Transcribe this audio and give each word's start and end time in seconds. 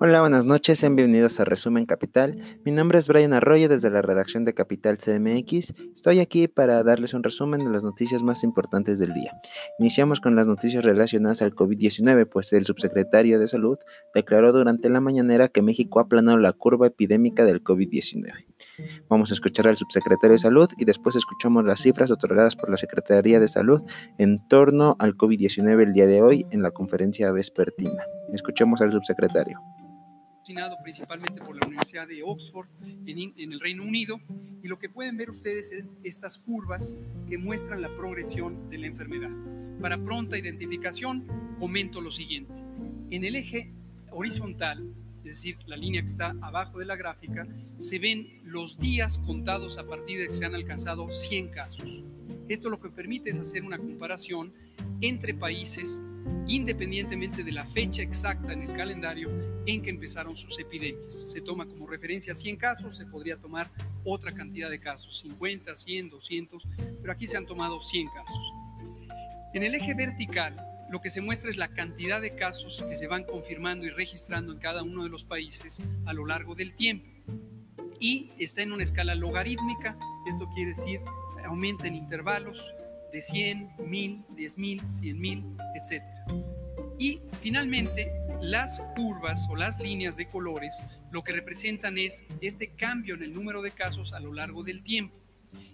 Hola, 0.00 0.22
buenas 0.22 0.44
noches, 0.44 0.80
sean 0.80 0.96
bienvenidos 0.96 1.38
a 1.38 1.44
Resumen 1.44 1.86
Capital. 1.86 2.36
Mi 2.64 2.72
nombre 2.72 2.98
es 2.98 3.06
Brian 3.06 3.32
Arroyo 3.32 3.68
desde 3.68 3.90
la 3.90 4.02
redacción 4.02 4.44
de 4.44 4.52
Capital 4.52 4.98
CMX. 4.98 5.72
Estoy 5.94 6.18
aquí 6.18 6.48
para 6.48 6.82
darles 6.82 7.14
un 7.14 7.22
resumen 7.22 7.64
de 7.64 7.70
las 7.70 7.84
noticias 7.84 8.24
más 8.24 8.42
importantes 8.42 8.98
del 8.98 9.14
día. 9.14 9.32
Iniciamos 9.78 10.20
con 10.20 10.34
las 10.34 10.48
noticias 10.48 10.84
relacionadas 10.84 11.42
al 11.42 11.54
COVID-19, 11.54 12.28
pues 12.28 12.52
el 12.52 12.66
subsecretario 12.66 13.38
de 13.38 13.46
Salud 13.46 13.78
declaró 14.12 14.52
durante 14.52 14.90
la 14.90 15.00
mañanera 15.00 15.46
que 15.46 15.62
México 15.62 16.00
ha 16.00 16.02
aplanado 16.02 16.38
la 16.38 16.52
curva 16.52 16.88
epidémica 16.88 17.44
del 17.44 17.62
COVID-19. 17.62 18.46
Vamos 19.08 19.30
a 19.30 19.34
escuchar 19.34 19.68
al 19.68 19.76
subsecretario 19.76 20.32
de 20.32 20.38
Salud 20.38 20.68
y 20.76 20.84
después 20.84 21.16
escuchamos 21.16 21.64
las 21.64 21.80
cifras 21.80 22.10
otorgadas 22.10 22.56
por 22.56 22.70
la 22.70 22.76
Secretaría 22.76 23.40
de 23.40 23.48
Salud 23.48 23.82
en 24.18 24.46
torno 24.48 24.96
al 24.98 25.16
COVID-19 25.16 25.82
el 25.82 25.92
día 25.92 26.06
de 26.06 26.22
hoy 26.22 26.46
en 26.50 26.62
la 26.62 26.70
conferencia 26.70 27.30
vespertina. 27.32 28.04
Escuchemos 28.32 28.80
al 28.80 28.92
subsecretario 28.92 29.60
principalmente 30.82 31.40
por 31.40 31.56
la 31.56 31.66
Universidad 31.66 32.06
de 32.06 32.22
Oxford 32.22 32.68
en, 32.82 33.32
en, 33.36 33.52
el 33.52 33.60
Reino 33.60 33.82
Unido 33.82 34.20
y 34.62 34.68
lo 34.68 34.78
que 34.78 34.88
pueden 34.88 35.16
ver 35.16 35.30
ustedes 35.30 35.72
es 35.72 35.84
estas 36.02 36.38
curvas 36.38 36.96
que 37.26 37.38
muestran 37.38 37.82
la 37.82 37.94
progresión 37.96 38.68
de 38.68 38.78
la 38.78 38.86
enfermedad. 38.86 39.30
Para 39.80 40.02
pronta 40.02 40.36
identificación 40.36 41.56
comento 41.58 42.00
lo 42.00 42.10
siguiente. 42.10 42.54
En 43.10 43.24
el 43.24 43.36
eje 43.36 43.72
horizontal, 44.10 44.94
es 45.24 45.36
decir, 45.36 45.56
la 45.66 45.76
línea 45.76 46.02
que 46.02 46.08
está 46.08 46.34
abajo 46.42 46.78
de 46.78 46.84
la 46.84 46.96
gráfica, 46.96 47.46
se 47.78 47.98
ven 47.98 48.40
los 48.44 48.78
días 48.78 49.18
contados 49.18 49.78
a 49.78 49.86
partir 49.86 50.20
de 50.20 50.26
que 50.26 50.32
se 50.32 50.44
han 50.44 50.54
alcanzado 50.54 51.10
100 51.10 51.48
casos. 51.48 52.02
Esto 52.48 52.68
lo 52.68 52.80
que 52.80 52.90
permite 52.90 53.30
es 53.30 53.38
hacer 53.38 53.64
una 53.64 53.78
comparación 53.78 54.52
entre 55.00 55.32
países 55.32 56.00
independientemente 56.46 57.42
de 57.42 57.52
la 57.52 57.64
fecha 57.64 58.02
exacta 58.02 58.52
en 58.52 58.62
el 58.62 58.76
calendario 58.76 59.30
en 59.66 59.82
que 59.82 59.90
empezaron 59.90 60.36
sus 60.36 60.58
epidemias. 60.58 61.30
Se 61.30 61.40
toma 61.40 61.66
como 61.66 61.86
referencia 61.86 62.34
100 62.34 62.56
casos, 62.56 62.96
se 62.96 63.06
podría 63.06 63.36
tomar 63.36 63.70
otra 64.04 64.32
cantidad 64.32 64.68
de 64.68 64.78
casos, 64.78 65.18
50, 65.20 65.74
100, 65.74 66.10
200, 66.10 66.62
pero 67.00 67.12
aquí 67.12 67.26
se 67.26 67.38
han 67.38 67.46
tomado 67.46 67.80
100 67.80 68.08
casos. 68.08 68.40
En 69.54 69.62
el 69.62 69.74
eje 69.74 69.94
vertical, 69.94 70.56
lo 70.94 71.00
que 71.00 71.10
se 71.10 71.20
muestra 71.20 71.50
es 71.50 71.56
la 71.56 71.74
cantidad 71.74 72.22
de 72.22 72.36
casos 72.36 72.84
que 72.88 72.94
se 72.94 73.08
van 73.08 73.24
confirmando 73.24 73.84
y 73.84 73.90
registrando 73.90 74.52
en 74.52 74.60
cada 74.60 74.84
uno 74.84 75.02
de 75.02 75.08
los 75.08 75.24
países 75.24 75.82
a 76.06 76.12
lo 76.12 76.24
largo 76.24 76.54
del 76.54 76.72
tiempo. 76.76 77.04
Y 77.98 78.30
está 78.38 78.62
en 78.62 78.70
una 78.70 78.84
escala 78.84 79.16
logarítmica, 79.16 79.98
esto 80.24 80.48
quiere 80.54 80.68
decir 80.68 81.00
aumenta 81.44 81.88
en 81.88 81.96
intervalos, 81.96 82.72
de 83.12 83.20
100, 83.20 83.70
1000, 83.88 84.24
10.000, 84.36 84.82
100.000, 84.82 85.56
etc. 85.74 86.04
Y 86.96 87.22
finalmente, 87.40 88.12
las 88.40 88.80
curvas 88.94 89.48
o 89.50 89.56
las 89.56 89.80
líneas 89.80 90.16
de 90.16 90.28
colores 90.28 90.80
lo 91.10 91.24
que 91.24 91.32
representan 91.32 91.98
es 91.98 92.24
este 92.40 92.68
cambio 92.68 93.16
en 93.16 93.24
el 93.24 93.34
número 93.34 93.62
de 93.62 93.72
casos 93.72 94.12
a 94.12 94.20
lo 94.20 94.32
largo 94.32 94.62
del 94.62 94.84
tiempo. 94.84 95.16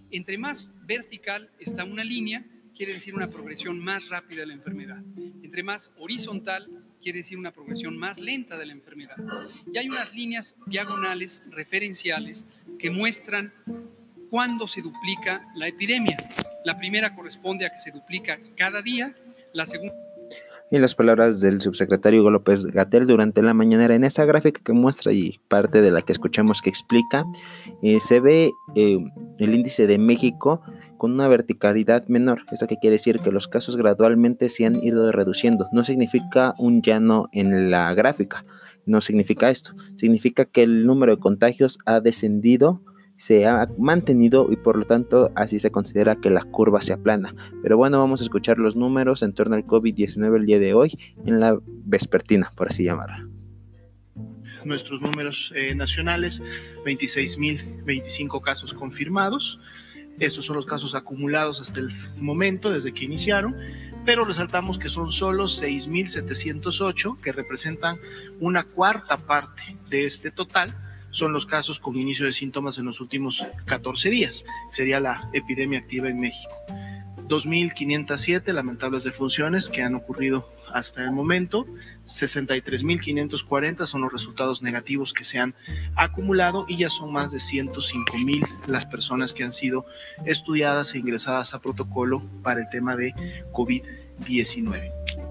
Entre 0.09 0.39
más 0.39 0.71
vertical 0.87 1.51
está 1.59 1.83
una 1.83 2.03
línea, 2.03 2.43
quiere 2.75 2.93
decir 2.93 3.15
una 3.15 3.29
progresión 3.29 3.79
más 3.79 4.09
rápida 4.09 4.41
de 4.41 4.47
la 4.47 4.53
enfermedad. 4.53 5.03
Entre 5.43 5.63
más 5.63 5.95
horizontal, 5.99 6.69
quiere 7.01 7.19
decir 7.19 7.37
una 7.37 7.51
progresión 7.51 7.97
más 7.97 8.19
lenta 8.19 8.57
de 8.57 8.65
la 8.65 8.73
enfermedad. 8.73 9.17
Y 9.71 9.77
hay 9.77 9.89
unas 9.89 10.13
líneas 10.13 10.57
diagonales 10.65 11.47
referenciales 11.51 12.47
que 12.79 12.89
muestran 12.89 13.51
cuándo 14.29 14.67
se 14.67 14.81
duplica 14.81 15.41
la 15.55 15.67
epidemia. 15.67 16.17
La 16.63 16.77
primera 16.77 17.15
corresponde 17.15 17.65
a 17.65 17.69
que 17.71 17.79
se 17.79 17.91
duplica 17.91 18.39
cada 18.55 18.81
día, 18.81 19.13
la 19.53 19.65
segunda... 19.65 19.95
Y 20.73 20.79
las 20.79 20.95
palabras 20.95 21.41
del 21.41 21.59
subsecretario 21.59 22.21
Hugo 22.21 22.31
López 22.31 22.63
Gatel 22.63 23.05
durante 23.05 23.43
la 23.43 23.53
mañanera 23.53 23.93
en 23.93 24.05
esa 24.05 24.23
gráfica 24.23 24.61
que 24.63 24.71
muestra 24.71 25.11
y 25.11 25.41
parte 25.49 25.81
de 25.81 25.91
la 25.91 26.01
que 26.01 26.13
escuchamos 26.13 26.61
que 26.61 26.69
explica, 26.69 27.25
eh, 27.83 27.99
se 27.99 28.21
ve 28.21 28.51
eh, 28.77 28.97
el 29.39 29.53
índice 29.53 29.85
de 29.85 29.97
México 29.97 30.61
con 31.01 31.13
una 31.13 31.27
verticalidad 31.27 32.07
menor. 32.09 32.43
Eso 32.51 32.67
que 32.67 32.77
quiere 32.77 32.97
decir 32.97 33.21
que 33.21 33.31
los 33.31 33.47
casos 33.47 33.75
gradualmente 33.75 34.49
se 34.49 34.67
han 34.67 34.75
ido 34.83 35.11
reduciendo. 35.11 35.67
No 35.71 35.83
significa 35.83 36.53
un 36.59 36.83
llano 36.83 37.27
en 37.31 37.71
la 37.71 37.91
gráfica. 37.95 38.45
No 38.85 39.01
significa 39.01 39.49
esto. 39.49 39.73
Significa 39.95 40.45
que 40.45 40.61
el 40.61 40.85
número 40.85 41.15
de 41.15 41.19
contagios 41.19 41.79
ha 41.87 42.01
descendido 42.01 42.83
se 43.17 43.47
ha 43.47 43.67
mantenido 43.79 44.47
y 44.51 44.57
por 44.57 44.77
lo 44.77 44.85
tanto 44.85 45.31
así 45.35 45.57
se 45.57 45.71
considera 45.71 46.17
que 46.17 46.29
la 46.29 46.43
curva 46.43 46.83
se 46.83 46.93
aplana. 46.93 47.33
Pero 47.63 47.77
bueno, 47.77 47.97
vamos 47.97 48.21
a 48.21 48.23
escuchar 48.23 48.59
los 48.59 48.75
números 48.75 49.23
en 49.23 49.33
torno 49.33 49.55
al 49.55 49.65
COVID-19 49.65 50.35
el 50.35 50.45
día 50.45 50.59
de 50.59 50.75
hoy 50.75 50.99
en 51.25 51.39
la 51.39 51.59
vespertina, 51.65 52.51
por 52.55 52.69
así 52.69 52.83
llamarla. 52.83 53.27
Nuestros 54.65 55.01
números 55.01 55.51
eh, 55.55 55.73
nacionales, 55.73 56.43
26.025 56.85 58.39
casos 58.41 58.75
confirmados. 58.75 59.59
Estos 60.21 60.45
son 60.45 60.55
los 60.55 60.67
casos 60.67 60.93
acumulados 60.93 61.59
hasta 61.59 61.79
el 61.79 61.89
momento, 62.15 62.71
desde 62.71 62.93
que 62.93 63.05
iniciaron, 63.05 63.57
pero 64.05 64.23
resaltamos 64.23 64.77
que 64.77 64.87
son 64.87 65.11
solo 65.11 65.45
6.708, 65.45 67.19
que 67.19 67.31
representan 67.31 67.97
una 68.39 68.63
cuarta 68.63 69.17
parte 69.17 69.75
de 69.89 70.05
este 70.05 70.29
total 70.29 70.73
son 71.09 71.33
los 71.33 71.45
casos 71.45 71.79
con 71.79 71.97
inicio 71.97 72.25
de 72.25 72.31
síntomas 72.31 72.77
en 72.77 72.85
los 72.85 73.01
últimos 73.01 73.43
14 73.65 74.09
días. 74.11 74.45
Sería 74.71 74.99
la 74.99 75.29
epidemia 75.33 75.79
activa 75.79 76.07
en 76.07 76.19
México. 76.19 76.53
2.507 77.27 78.53
lamentables 78.53 79.03
defunciones 79.03 79.69
que 79.69 79.81
han 79.81 79.95
ocurrido 79.95 80.47
hasta 80.73 81.03
el 81.03 81.11
momento. 81.11 81.65
63.540 82.07 83.85
son 83.85 84.01
los 84.01 84.11
resultados 84.11 84.61
negativos 84.61 85.13
que 85.13 85.23
se 85.23 85.39
han 85.39 85.55
acumulado 85.95 86.65
y 86.67 86.77
ya 86.77 86.89
son 86.89 87.13
más 87.13 87.31
de 87.31 87.37
105.000 87.37 88.47
las 88.67 88.85
personas 88.85 89.33
que 89.33 89.43
han 89.43 89.51
sido 89.51 89.85
estudiadas 90.25 90.93
e 90.93 90.99
ingresadas 90.99 91.53
a 91.53 91.61
protocolo 91.61 92.21
para 92.43 92.61
el 92.61 92.69
tema 92.69 92.95
de 92.95 93.13
COVID-19. 93.53 95.30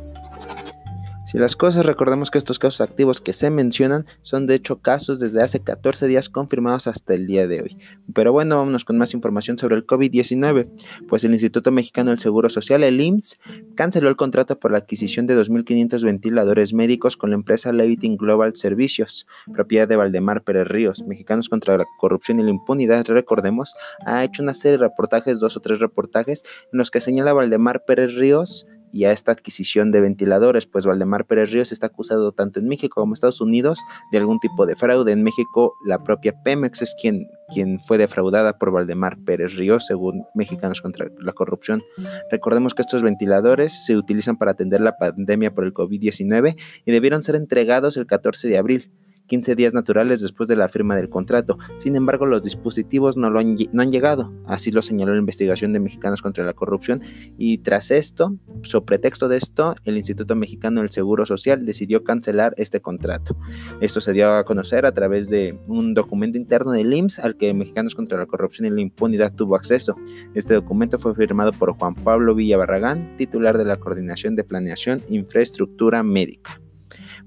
Si 1.30 1.38
las 1.38 1.54
cosas 1.54 1.86
recordemos 1.86 2.28
que 2.28 2.38
estos 2.38 2.58
casos 2.58 2.80
activos 2.80 3.20
que 3.20 3.32
se 3.32 3.50
mencionan 3.50 4.04
son 4.22 4.48
de 4.48 4.56
hecho 4.56 4.80
casos 4.80 5.20
desde 5.20 5.40
hace 5.40 5.60
14 5.60 6.08
días 6.08 6.28
confirmados 6.28 6.88
hasta 6.88 7.14
el 7.14 7.28
día 7.28 7.46
de 7.46 7.62
hoy. 7.62 7.78
Pero 8.12 8.32
bueno, 8.32 8.56
vámonos 8.56 8.84
con 8.84 8.98
más 8.98 9.14
información 9.14 9.56
sobre 9.56 9.76
el 9.76 9.86
COVID-19, 9.86 10.68
pues 11.08 11.22
el 11.22 11.32
Instituto 11.32 11.70
Mexicano 11.70 12.10
del 12.10 12.18
Seguro 12.18 12.50
Social, 12.50 12.82
el 12.82 13.00
IMSS, 13.00 13.38
canceló 13.76 14.08
el 14.08 14.16
contrato 14.16 14.58
por 14.58 14.72
la 14.72 14.78
adquisición 14.78 15.28
de 15.28 15.40
2.500 15.40 16.02
ventiladores 16.02 16.74
médicos 16.74 17.16
con 17.16 17.30
la 17.30 17.36
empresa 17.36 17.72
Leviting 17.72 18.16
Global 18.16 18.56
Servicios, 18.56 19.28
propiedad 19.52 19.86
de 19.86 19.94
Valdemar 19.94 20.42
Pérez 20.42 20.66
Ríos, 20.66 21.04
Mexicanos 21.06 21.48
contra 21.48 21.78
la 21.78 21.86
Corrupción 22.00 22.40
y 22.40 22.42
la 22.42 22.50
Impunidad, 22.50 23.06
recordemos, 23.06 23.76
ha 24.04 24.24
hecho 24.24 24.42
una 24.42 24.52
serie 24.52 24.78
de 24.78 24.88
reportajes, 24.88 25.38
dos 25.38 25.56
o 25.56 25.60
tres 25.60 25.78
reportajes, 25.78 26.42
en 26.72 26.78
los 26.78 26.90
que 26.90 27.00
señala 27.00 27.32
Valdemar 27.32 27.84
Pérez 27.84 28.16
Ríos 28.16 28.66
y 28.92 29.04
a 29.04 29.12
esta 29.12 29.32
adquisición 29.32 29.90
de 29.90 30.00
ventiladores, 30.00 30.66
pues 30.66 30.86
Valdemar 30.86 31.26
Pérez 31.26 31.50
Ríos 31.52 31.72
está 31.72 31.86
acusado 31.86 32.32
tanto 32.32 32.60
en 32.60 32.68
México 32.68 33.00
como 33.00 33.12
en 33.12 33.14
Estados 33.14 33.40
Unidos 33.40 33.80
de 34.12 34.18
algún 34.18 34.38
tipo 34.40 34.66
de 34.66 34.76
fraude. 34.76 35.12
En 35.12 35.22
México, 35.22 35.74
la 35.84 36.02
propia 36.02 36.34
Pemex 36.42 36.82
es 36.82 36.94
quien, 37.00 37.26
quien 37.52 37.80
fue 37.80 37.98
defraudada 37.98 38.58
por 38.58 38.70
Valdemar 38.70 39.18
Pérez 39.24 39.54
Ríos, 39.54 39.86
según 39.86 40.24
Mexicanos 40.34 40.80
contra 40.80 41.08
la 41.18 41.32
Corrupción. 41.32 41.82
Recordemos 42.30 42.74
que 42.74 42.82
estos 42.82 43.02
ventiladores 43.02 43.84
se 43.84 43.96
utilizan 43.96 44.36
para 44.36 44.52
atender 44.52 44.80
la 44.80 44.96
pandemia 44.96 45.54
por 45.54 45.64
el 45.64 45.74
COVID-19 45.74 46.56
y 46.84 46.92
debieron 46.92 47.22
ser 47.22 47.36
entregados 47.36 47.96
el 47.96 48.06
14 48.06 48.48
de 48.48 48.58
abril. 48.58 48.90
15 49.30 49.54
días 49.54 49.72
naturales 49.72 50.20
después 50.20 50.48
de 50.48 50.56
la 50.56 50.68
firma 50.68 50.96
del 50.96 51.08
contrato. 51.08 51.56
Sin 51.76 51.94
embargo, 51.94 52.26
los 52.26 52.42
dispositivos 52.42 53.16
no, 53.16 53.30
lo 53.30 53.38
han, 53.38 53.90
llegado, 53.90 54.34
así 54.44 54.72
lo 54.72 54.82
señaló 54.82 55.12
la 55.12 55.20
investigación 55.20 55.72
de 55.72 55.78
Mexicanos 55.78 56.20
contra 56.20 56.44
la 56.44 56.52
Corrupción, 56.52 57.00
y 57.38 57.58
tras 57.58 57.92
esto, 57.92 58.34
sobre 58.62 58.86
pretexto 58.86 59.28
de 59.28 59.36
esto, 59.36 59.76
el 59.84 59.96
Instituto 59.96 60.34
Mexicano 60.34 60.80
del 60.80 60.90
Seguro 60.90 61.26
Social 61.26 61.64
decidió 61.64 62.02
cancelar 62.02 62.54
este 62.56 62.80
contrato. 62.80 63.36
Esto 63.80 64.00
se 64.00 64.12
dio 64.12 64.34
a 64.34 64.44
conocer 64.44 64.84
a 64.84 64.92
través 64.92 65.28
de 65.28 65.56
un 65.68 65.94
documento 65.94 66.36
interno 66.36 66.72
del 66.72 66.92
IMSS 66.92 67.20
al 67.20 67.36
que 67.36 67.54
Mexicanos 67.54 67.94
contra 67.94 68.18
la 68.18 68.26
Corrupción 68.26 68.66
y 68.66 68.70
la 68.70 68.80
Impunidad 68.80 69.32
tuvo 69.32 69.54
acceso. 69.54 69.94
Este 70.34 70.54
documento 70.54 70.98
fue 70.98 71.14
firmado 71.14 71.52
por 71.52 71.72
Juan 71.78 71.94
Pablo 71.94 72.34
Villabarragán, 72.34 73.16
titular 73.16 73.56
de 73.58 73.64
la 73.64 73.76
Coordinación 73.76 74.34
de 74.34 74.42
Planeación 74.42 75.00
e 75.08 75.14
Infraestructura 75.14 76.02
Médica. 76.02 76.60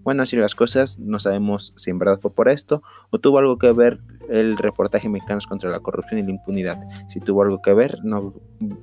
Bueno, 0.03 0.23
así 0.23 0.35
las 0.35 0.55
cosas, 0.55 0.99
no 0.99 1.19
sabemos 1.19 1.73
si 1.77 1.89
en 1.89 1.97
verdad 1.97 2.19
fue 2.19 2.33
por 2.33 2.49
esto 2.49 2.83
o 3.09 3.19
tuvo 3.19 3.39
algo 3.39 3.57
que 3.57 3.71
ver 3.71 3.99
el 4.29 4.57
reportaje 4.57 5.09
Mexicanos 5.09 5.47
contra 5.47 5.69
la 5.69 5.79
Corrupción 5.79 6.19
y 6.19 6.23
la 6.23 6.31
Impunidad. 6.31 6.79
Si 7.09 7.19
tuvo 7.19 7.43
algo 7.43 7.61
que 7.61 7.73
ver, 7.73 7.99
no, 8.03 8.33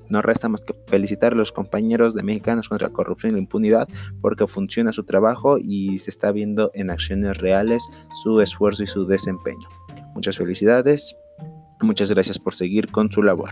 no 0.08 0.22
resta 0.22 0.48
más 0.48 0.60
que 0.62 0.74
felicitar 0.86 1.32
a 1.32 1.36
los 1.36 1.52
compañeros 1.52 2.14
de 2.14 2.22
Mexicanos 2.22 2.68
contra 2.68 2.88
la 2.88 2.94
Corrupción 2.94 3.32
y 3.32 3.34
la 3.34 3.40
Impunidad 3.40 3.88
porque 4.20 4.46
funciona 4.46 4.92
su 4.92 5.04
trabajo 5.04 5.58
y 5.58 5.98
se 5.98 6.10
está 6.10 6.32
viendo 6.32 6.70
en 6.74 6.90
acciones 6.90 7.38
reales 7.38 7.86
su 8.22 8.40
esfuerzo 8.40 8.82
y 8.82 8.86
su 8.86 9.06
desempeño. 9.06 9.68
Muchas 10.14 10.38
felicidades. 10.38 11.16
Muchas 11.82 12.10
gracias 12.10 12.38
por 12.38 12.54
seguir 12.54 12.90
con 12.90 13.10
su 13.10 13.22
labor. 13.22 13.50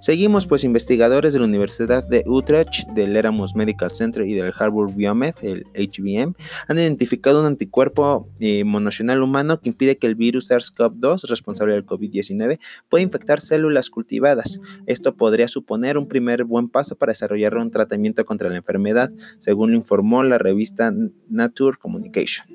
Seguimos, 0.00 0.46
pues 0.46 0.64
investigadores 0.64 1.32
de 1.32 1.38
la 1.38 1.46
Universidad 1.46 2.06
de 2.06 2.22
Utrecht, 2.26 2.86
del 2.90 3.16
Erasmus 3.16 3.54
Medical 3.54 3.90
Center 3.90 4.26
y 4.26 4.34
del 4.34 4.52
Harvard 4.56 4.94
Biomed, 4.94 5.34
el 5.42 5.64
HBM, 5.74 6.34
han 6.68 6.78
identificado 6.78 7.40
un 7.40 7.46
anticuerpo 7.46 8.28
eh, 8.38 8.64
monocional 8.64 9.22
humano 9.22 9.60
que 9.60 9.70
impide 9.70 9.96
que 9.96 10.06
el 10.06 10.14
virus 10.14 10.50
SARS-CoV-2, 10.50 11.28
responsable 11.28 11.72
del 11.72 11.86
COVID-19, 11.86 12.58
pueda 12.88 13.02
infectar 13.02 13.40
células 13.40 13.88
cultivadas. 13.88 14.60
Esto 14.86 15.16
podría 15.16 15.48
suponer 15.48 15.96
un 15.96 16.06
primer 16.06 16.44
buen 16.44 16.68
paso 16.68 16.96
para 16.96 17.10
desarrollar 17.10 17.56
un 17.56 17.70
tratamiento 17.70 18.24
contra 18.26 18.50
la 18.50 18.56
enfermedad, 18.56 19.10
según 19.38 19.70
lo 19.70 19.76
informó 19.76 20.22
la 20.22 20.38
revista 20.38 20.92
Nature 21.28 21.78
Communication. 21.78 22.46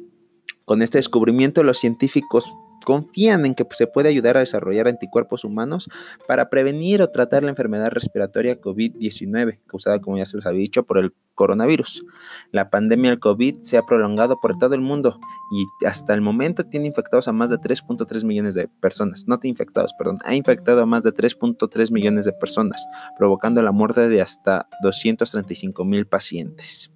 Con 0.66 0.81
este 0.81 0.98
descubrimiento, 0.98 1.63
los 1.63 1.78
científicos 1.78 2.51
confían 2.86 3.46
en 3.46 3.56
que 3.56 3.66
se 3.72 3.88
puede 3.88 4.08
ayudar 4.08 4.38
a 4.38 4.42
desarrollar 4.42 4.88
anticuerpos 4.88 5.44
humanos 5.44 5.90
para 6.28 6.50
prevenir 6.50 7.02
o 7.02 7.10
tratar 7.10 7.44
la 7.44 7.50
enfermedad 7.50 7.92
respiratoria 7.92 8.62
COVID-19, 8.62 9.60
causada, 9.68 10.00
como 10.00 10.18
ya 10.18 10.26
se 10.26 10.38
les 10.38 10.46
había 10.46 10.62
dicho, 10.62 10.84
por 10.84 10.98
el 10.98 11.14
coronavirus. 11.34 12.06
La 12.52 12.70
pandemia 12.70 13.10
del 13.10 13.20
COVID 13.20 13.62
se 13.62 13.78
ha 13.78 13.82
prolongado 13.84 14.40
por 14.40 14.58
todo 14.58 14.74
el 14.74 14.82
mundo 14.82 15.20
y 15.52 15.86
hasta 15.86 16.14
el 16.14 16.22
momento 16.22 16.64
tiene 16.64 16.88
infectados 16.88 17.28
a 17.28 17.34
más 17.34 17.50
de 17.50 17.58
3.3 17.58 18.24
millones 18.24 18.56
de 18.56 18.70
personas. 18.80 19.28
No 19.28 19.38
infectados, 19.44 19.94
perdón, 19.98 20.20
ha 20.24 20.34
infectado 20.34 20.81
a 20.81 20.86
más 20.86 21.04
de 21.04 21.14
3.3 21.14 21.92
millones 21.92 22.26
de 22.26 22.34
personas, 22.34 22.86
provocando 23.18 23.62
la 23.62 23.72
muerte 23.72 24.08
de 24.08 24.22
hasta 24.22 24.68
235 24.81 25.84
mil 25.84 26.08
pacientes. 26.08 26.94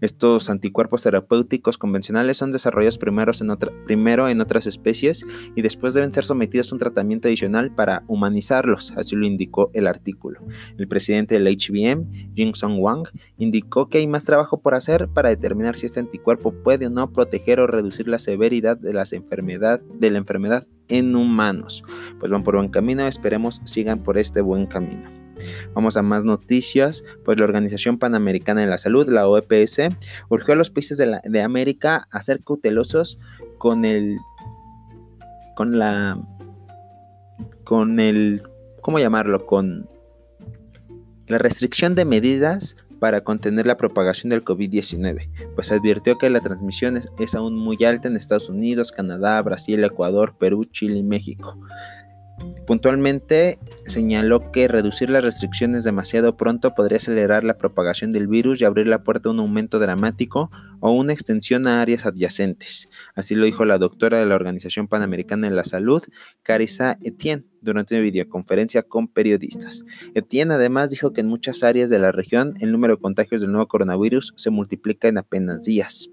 Estos 0.00 0.48
anticuerpos 0.48 1.02
terapéuticos 1.02 1.78
convencionales 1.78 2.36
son 2.36 2.52
desarrollados 2.52 2.98
primero 2.98 4.28
en, 4.28 4.40
otras 4.40 4.66
especies 4.66 5.26
y 5.54 5.62
después 5.62 5.94
deben 5.94 6.12
ser 6.12 6.24
sometidos 6.24 6.72
a 6.72 6.74
un 6.74 6.78
tratamiento 6.78 7.28
adicional 7.28 7.74
para 7.74 8.04
humanizarlos, 8.06 8.92
así 8.96 9.16
lo 9.16 9.26
indicó 9.26 9.70
el 9.74 9.86
artículo. 9.86 10.40
El 10.78 10.88
presidente 10.88 11.38
del 11.38 11.46
HBM, 11.46 12.34
Jing 12.34 12.54
Song 12.54 12.78
Wang, 12.78 13.08
indicó 13.36 13.88
que 13.88 13.98
hay 13.98 14.06
más 14.06 14.24
trabajo 14.24 14.60
por 14.60 14.74
hacer 14.74 15.08
para 15.08 15.28
determinar 15.28 15.76
si 15.76 15.86
este 15.86 16.00
anticuerpo 16.00 16.52
puede 16.52 16.86
o 16.86 16.90
no 16.90 17.12
proteger 17.12 17.60
o 17.60 17.66
reducir 17.66 18.08
la 18.08 18.18
severidad 18.18 18.78
de, 18.78 18.94
las 18.94 19.10
de 19.10 20.10
la 20.10 20.18
enfermedad 20.18 20.66
en 20.88 21.14
humanos. 21.14 21.84
Pues 22.18 22.30
van 22.30 22.42
por 22.42 22.56
buen 22.56 22.68
camino, 22.68 23.06
esperemos 23.06 23.60
sigan 23.64 24.02
por 24.02 24.18
este 24.18 24.40
buen 24.40 24.66
camino. 24.66 25.29
Vamos 25.74 25.96
a 25.96 26.02
más 26.02 26.24
noticias, 26.24 27.04
pues 27.24 27.38
la 27.38 27.44
Organización 27.44 27.98
Panamericana 27.98 28.60
de 28.62 28.66
la 28.66 28.78
Salud, 28.78 29.08
la 29.08 29.28
OPS, 29.28 29.88
urgió 30.28 30.54
a 30.54 30.56
los 30.56 30.70
países 30.70 30.98
de, 30.98 31.40
América 31.42 32.06
a 32.10 32.22
ser 32.22 32.42
cautelosos 32.44 33.18
con 33.58 33.84
el, 33.84 34.16
con 35.56 35.78
la, 35.78 36.20
con 37.64 38.00
el, 38.00 38.42
¿cómo 38.82 38.98
llamarlo? 38.98 39.46
Con 39.46 39.88
la 41.26 41.38
restricción 41.38 41.94
de 41.94 42.04
medidas 42.04 42.76
para 43.00 43.22
contener 43.22 43.66
la 43.66 43.76
propagación 43.76 44.30
del 44.30 44.44
COVID-19, 44.44 45.30
pues 45.56 45.72
advirtió 45.72 46.18
que 46.18 46.30
la 46.30 46.40
transmisión 46.40 47.00
es, 47.18 47.34
aún 47.34 47.56
muy 47.56 47.82
alta 47.82 48.08
en 48.08 48.16
Estados 48.16 48.48
Unidos, 48.48 48.92
Canadá, 48.92 49.40
Brasil, 49.42 49.82
Ecuador, 49.82 50.36
Perú, 50.38 50.64
Chile 50.66 50.98
y 50.98 51.02
México. 51.02 51.58
Puntualmente 52.66 53.58
señaló 53.84 54.52
que 54.52 54.68
reducir 54.68 55.10
las 55.10 55.24
restricciones 55.24 55.82
demasiado 55.82 56.36
pronto 56.36 56.74
podría 56.74 56.98
acelerar 56.98 57.42
la 57.42 57.58
propagación 57.58 58.12
del 58.12 58.28
virus 58.28 58.60
y 58.60 58.64
abrir 58.64 58.86
la 58.86 59.02
puerta 59.02 59.28
a 59.28 59.32
un 59.32 59.40
aumento 59.40 59.78
dramático 59.78 60.50
o 60.78 60.92
una 60.92 61.12
extensión 61.12 61.66
a 61.66 61.82
áreas 61.82 62.06
adyacentes. 62.06 62.88
Así 63.14 63.34
lo 63.34 63.44
dijo 63.44 63.64
la 63.64 63.78
doctora 63.78 64.20
de 64.20 64.26
la 64.26 64.36
Organización 64.36 64.86
Panamericana 64.86 65.48
de 65.48 65.56
la 65.56 65.64
Salud, 65.64 66.02
Carissa 66.44 66.96
Etienne, 67.02 67.44
durante 67.60 67.94
una 67.96 68.02
videoconferencia 68.02 68.84
con 68.84 69.08
periodistas. 69.08 69.84
Etienne 70.14 70.54
además 70.54 70.90
dijo 70.90 71.12
que 71.12 71.22
en 71.22 71.26
muchas 71.26 71.64
áreas 71.64 71.90
de 71.90 71.98
la 71.98 72.12
región 72.12 72.54
el 72.60 72.70
número 72.70 72.94
de 72.94 73.02
contagios 73.02 73.40
del 73.40 73.50
nuevo 73.50 73.66
coronavirus 73.66 74.32
se 74.36 74.50
multiplica 74.50 75.08
en 75.08 75.18
apenas 75.18 75.64
días. 75.64 76.08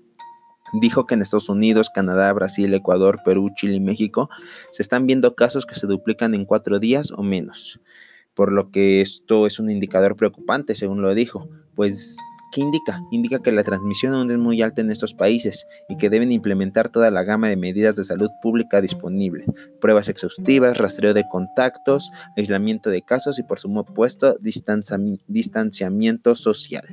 Dijo 0.74 1.06
que 1.06 1.16
en 1.16 1.22
Estados 1.22 1.50
Unidos, 1.50 1.90
Canadá, 1.94 2.32
Brasil, 2.34 2.74
Ecuador, 2.74 3.20
Perú, 3.24 3.50
Chile 3.56 3.76
y 3.76 3.80
México 3.80 4.30
se 4.72 4.82
están 4.82 5.08
viendo 5.08 5.36
casos 5.36 5.66
que 5.66 5.76
se 5.76 5.88
duplican 5.88 6.34
en 6.34 6.46
cuatro 6.46 6.80
días 6.80 7.12
o 7.12 7.24
menos, 7.24 7.80
por 8.34 8.52
lo 8.52 8.72
que 8.72 9.02
esto 9.02 9.48
es 9.48 9.60
un 9.60 9.70
indicador 9.70 10.16
preocupante, 10.16 10.76
según 10.76 11.02
lo 11.02 11.14
dijo, 11.14 11.48
pues 11.76 12.18
¿Qué 12.50 12.62
indica? 12.62 13.02
Indica 13.12 13.40
que 13.40 13.52
la 13.52 13.64
transmisión 13.64 14.14
aún 14.14 14.32
es 14.32 14.38
muy 14.38 14.62
alta 14.62 14.80
en 14.80 14.90
estos 14.90 15.14
países 15.14 15.68
y 15.90 15.98
que 15.98 16.10
deben 16.10 16.32
implementar 16.32 16.88
toda 16.88 17.12
la 17.12 17.24
gama 17.24 17.50
de 17.50 17.58
medidas 17.58 17.98
de 17.98 18.06
salud 18.06 18.30
pública 18.42 18.80
disponible, 18.80 19.46
pruebas 19.82 20.08
exhaustivas, 20.08 20.78
rastreo 20.78 21.14
de 21.14 21.26
contactos, 21.30 22.10
aislamiento 22.38 22.90
de 22.90 23.02
casos 23.02 23.38
y 23.38 23.44
por 23.44 23.60
supuesto 23.60 24.38
distanciamiento 24.40 26.36
social 26.36 26.86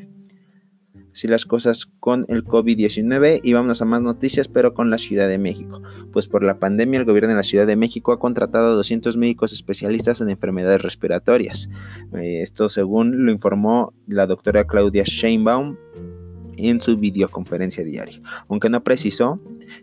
así 1.14 1.28
las 1.28 1.46
cosas 1.46 1.86
con 2.00 2.26
el 2.28 2.44
COVID-19 2.44 3.40
y 3.42 3.52
vamos 3.52 3.80
a 3.80 3.84
más 3.84 4.02
noticias 4.02 4.48
pero 4.48 4.74
con 4.74 4.90
la 4.90 4.98
Ciudad 4.98 5.28
de 5.28 5.38
México. 5.38 5.80
Pues 6.12 6.26
por 6.26 6.42
la 6.42 6.58
pandemia 6.58 6.98
el 6.98 7.06
gobierno 7.06 7.30
de 7.30 7.36
la 7.36 7.44
Ciudad 7.44 7.66
de 7.66 7.76
México 7.76 8.12
ha 8.12 8.18
contratado 8.18 8.72
a 8.72 8.74
200 8.74 9.16
médicos 9.16 9.52
especialistas 9.52 10.20
en 10.20 10.28
enfermedades 10.28 10.82
respiratorias. 10.82 11.70
Eh, 12.14 12.40
esto 12.42 12.68
según 12.68 13.24
lo 13.24 13.32
informó 13.32 13.94
la 14.08 14.26
doctora 14.26 14.66
Claudia 14.66 15.04
Sheinbaum 15.04 15.76
en 16.56 16.80
su 16.80 16.96
videoconferencia 16.96 17.84
diaria. 17.84 18.20
Aunque 18.48 18.68
no 18.68 18.82
precisó, 18.82 19.40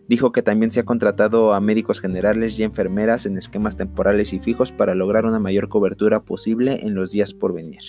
dijo 0.07 0.31
que 0.31 0.41
también 0.41 0.71
se 0.71 0.81
ha 0.81 0.85
contratado 0.85 1.53
a 1.53 1.61
médicos 1.61 2.01
generales 2.01 2.59
y 2.59 2.63
enfermeras 2.63 3.25
en 3.25 3.37
esquemas 3.37 3.77
temporales 3.77 4.33
y 4.33 4.39
fijos 4.39 4.71
para 4.71 4.95
lograr 4.95 5.25
una 5.25 5.39
mayor 5.39 5.69
cobertura 5.69 6.23
posible 6.23 6.79
en 6.81 6.93
los 6.93 7.11
días 7.11 7.33
por 7.33 7.53
venir. 7.53 7.81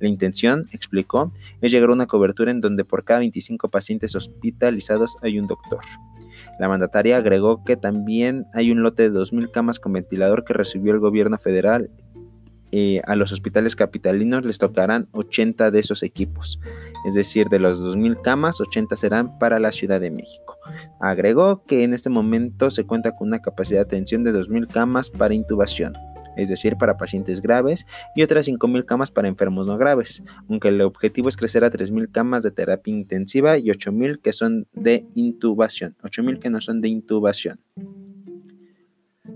La 0.00 0.08
intención, 0.08 0.66
explicó, 0.72 1.32
es 1.60 1.70
llegar 1.70 1.90
a 1.90 1.94
una 1.94 2.06
cobertura 2.06 2.50
en 2.50 2.60
donde 2.60 2.84
por 2.84 3.04
cada 3.04 3.20
25 3.20 3.68
pacientes 3.70 4.14
hospitalizados 4.14 5.16
hay 5.22 5.38
un 5.38 5.46
doctor. 5.46 5.80
La 6.58 6.68
mandataria 6.68 7.16
agregó 7.16 7.64
que 7.64 7.76
también 7.76 8.46
hay 8.52 8.70
un 8.70 8.82
lote 8.82 9.10
de 9.10 9.18
2.000 9.18 9.50
camas 9.50 9.78
con 9.78 9.92
ventilador 9.92 10.44
que 10.44 10.52
recibió 10.52 10.92
el 10.92 11.00
gobierno 11.00 11.38
federal. 11.38 11.90
Eh, 12.76 13.00
a 13.06 13.14
los 13.14 13.30
hospitales 13.30 13.76
capitalinos 13.76 14.44
les 14.44 14.58
tocarán 14.58 15.08
80 15.12 15.70
de 15.70 15.78
esos 15.78 16.02
equipos, 16.02 16.58
es 17.06 17.14
decir, 17.14 17.48
de 17.48 17.60
las 17.60 17.80
2.000 17.80 18.20
camas, 18.20 18.60
80 18.60 18.96
serán 18.96 19.38
para 19.38 19.60
la 19.60 19.70
Ciudad 19.70 20.00
de 20.00 20.10
México. 20.10 20.58
Agregó 21.00 21.64
que 21.66 21.84
en 21.84 21.94
este 21.94 22.10
momento 22.10 22.72
se 22.72 22.84
cuenta 22.84 23.12
con 23.12 23.28
una 23.28 23.40
capacidad 23.40 23.78
de 23.78 23.84
atención 23.84 24.24
de 24.24 24.32
2.000 24.32 24.66
camas 24.66 25.08
para 25.10 25.34
intubación 25.34 25.94
es 26.36 26.48
decir, 26.48 26.76
para 26.76 26.96
pacientes 26.96 27.40
graves, 27.40 27.86
y 28.14 28.22
otras 28.22 28.48
5.000 28.48 28.84
camas 28.84 29.10
para 29.10 29.28
enfermos 29.28 29.66
no 29.66 29.76
graves, 29.76 30.22
aunque 30.48 30.68
el 30.68 30.80
objetivo 30.80 31.28
es 31.28 31.36
crecer 31.36 31.64
a 31.64 31.70
3.000 31.70 32.10
camas 32.10 32.42
de 32.42 32.50
terapia 32.50 32.92
intensiva 32.92 33.58
y 33.58 33.64
8.000 33.64 34.20
que 34.20 34.32
son 34.32 34.66
de 34.72 35.06
intubación, 35.14 35.96
8.000 36.02 36.38
que 36.38 36.50
no 36.50 36.60
son 36.60 36.80
de 36.80 36.88
intubación. 36.88 37.60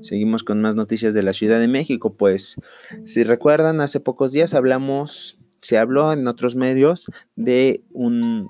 Seguimos 0.00 0.44
con 0.44 0.61
más 0.61 0.76
noticias 0.76 1.14
de 1.14 1.23
la 1.23 1.32
Ciudad 1.32 1.58
de 1.58 1.68
México, 1.68 2.14
pues 2.14 2.56
si 3.04 3.25
recuerdan, 3.25 3.80
hace 3.80 4.00
pocos 4.00 4.32
días 4.32 4.54
hablamos, 4.54 5.38
se 5.61 5.78
habló 5.78 6.12
en 6.12 6.26
otros 6.28 6.54
medios 6.54 7.11
de 7.34 7.82
un 7.90 8.49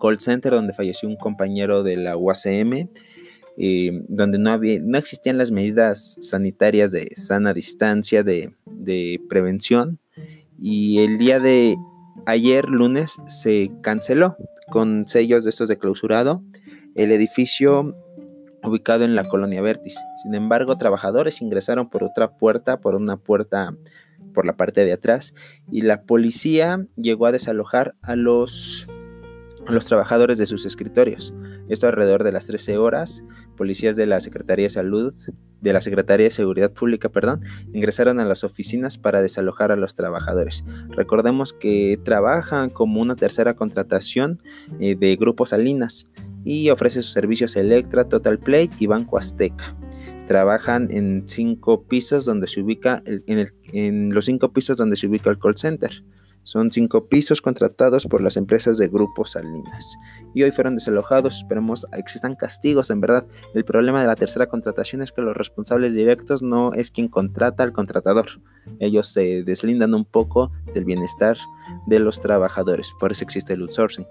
call 0.00 0.18
center 0.18 0.52
donde 0.52 0.74
falleció 0.74 1.08
un 1.08 1.16
compañero 1.16 1.82
de 1.82 1.96
la 1.96 2.16
UACM 2.16 2.88
eh, 3.56 4.02
donde 4.08 4.38
no, 4.38 4.50
había, 4.50 4.80
no 4.80 4.98
existían 4.98 5.38
las 5.38 5.50
medidas 5.50 6.16
sanitarias 6.20 6.90
de 6.92 7.10
sana 7.16 7.54
distancia, 7.54 8.22
de, 8.22 8.52
prevención. 9.28 9.98
Y 10.60 11.00
el 11.00 11.18
día 11.18 11.40
de 11.40 11.76
ayer, 12.26 12.66
lunes, 12.68 13.16
se 13.26 13.70
canceló 13.82 14.36
con 14.70 15.06
sellos 15.06 15.44
de 15.44 15.50
estos 15.50 15.68
de 15.68 15.78
clausurado 15.78 16.42
el 16.94 17.12
edificio 17.12 17.96
ubicado 18.62 19.04
en 19.04 19.14
la 19.14 19.24
colonia 19.24 19.62
Vertis. 19.62 19.96
Sin 20.22 20.34
embargo, 20.34 20.78
trabajadores 20.78 21.42
ingresaron 21.42 21.90
por 21.90 22.02
otra 22.02 22.36
puerta, 22.36 22.80
por 22.80 22.94
una 22.94 23.16
puerta 23.16 23.76
por 24.32 24.46
la 24.46 24.56
parte 24.56 24.84
de 24.84 24.92
atrás, 24.92 25.34
y 25.70 25.82
la 25.82 26.02
policía 26.02 26.86
llegó 26.96 27.26
a 27.26 27.32
desalojar 27.32 27.94
a 28.02 28.16
los, 28.16 28.88
a 29.66 29.72
los 29.72 29.86
trabajadores 29.86 30.38
de 30.38 30.46
sus 30.46 30.66
escritorios. 30.66 31.34
Esto 31.68 31.86
alrededor 31.86 32.24
de 32.24 32.32
las 32.32 32.46
13 32.46 32.78
horas 32.78 33.22
policías 33.54 33.96
de 33.96 34.06
la 34.06 34.20
Secretaría 34.20 34.66
de 34.66 34.70
Salud, 34.70 35.14
de 35.60 35.72
la 35.72 35.80
Secretaría 35.80 36.26
de 36.26 36.30
Seguridad 36.30 36.72
Pública, 36.72 37.08
perdón, 37.08 37.42
ingresaron 37.72 38.20
a 38.20 38.24
las 38.24 38.44
oficinas 38.44 38.98
para 38.98 39.22
desalojar 39.22 39.72
a 39.72 39.76
los 39.76 39.94
trabajadores. 39.94 40.64
Recordemos 40.90 41.52
que 41.54 41.98
trabajan 42.04 42.70
como 42.70 43.00
una 43.00 43.16
tercera 43.16 43.54
contratación 43.54 44.42
eh, 44.78 44.94
de 44.94 45.16
Grupo 45.16 45.46
Salinas 45.46 46.06
y 46.44 46.68
ofrece 46.70 47.00
sus 47.02 47.12
servicios 47.12 47.56
Electra, 47.56 48.04
Total 48.04 48.38
Play 48.38 48.70
y 48.78 48.86
Banco 48.86 49.16
Azteca. 49.16 49.74
Trabajan 50.26 50.88
en 50.90 51.24
cinco 51.26 51.84
pisos 51.84 52.24
donde 52.24 52.46
se 52.46 52.60
ubica 52.60 53.02
en, 53.06 53.48
en 53.72 54.14
los 54.14 54.26
cinco 54.26 54.52
pisos 54.52 54.76
donde 54.76 54.96
se 54.96 55.06
ubica 55.06 55.30
el 55.30 55.38
call 55.38 55.56
center. 55.56 56.04
Son 56.44 56.70
cinco 56.70 57.08
pisos 57.08 57.40
contratados 57.40 58.06
por 58.06 58.20
las 58.20 58.36
empresas 58.36 58.76
de 58.76 58.88
Grupo 58.88 59.24
Salinas. 59.24 59.96
Y 60.34 60.42
hoy 60.42 60.52
fueron 60.52 60.74
desalojados. 60.74 61.38
Esperemos 61.38 61.86
existan 61.94 62.36
castigos, 62.36 62.90
en 62.90 63.00
verdad. 63.00 63.26
El 63.54 63.64
problema 63.64 64.02
de 64.02 64.06
la 64.06 64.14
tercera 64.14 64.46
contratación 64.46 65.00
es 65.00 65.10
que 65.10 65.22
los 65.22 65.34
responsables 65.34 65.94
directos 65.94 66.42
no 66.42 66.72
es 66.74 66.90
quien 66.90 67.08
contrata 67.08 67.62
al 67.62 67.72
contratador. 67.72 68.26
Ellos 68.78 69.08
se 69.08 69.42
deslindan 69.42 69.94
un 69.94 70.04
poco 70.04 70.52
del 70.74 70.84
bienestar 70.84 71.38
de 71.86 71.98
los 71.98 72.20
trabajadores. 72.20 72.92
Por 73.00 73.12
eso 73.12 73.24
existe 73.24 73.54
el 73.54 73.62
outsourcing. 73.62 74.06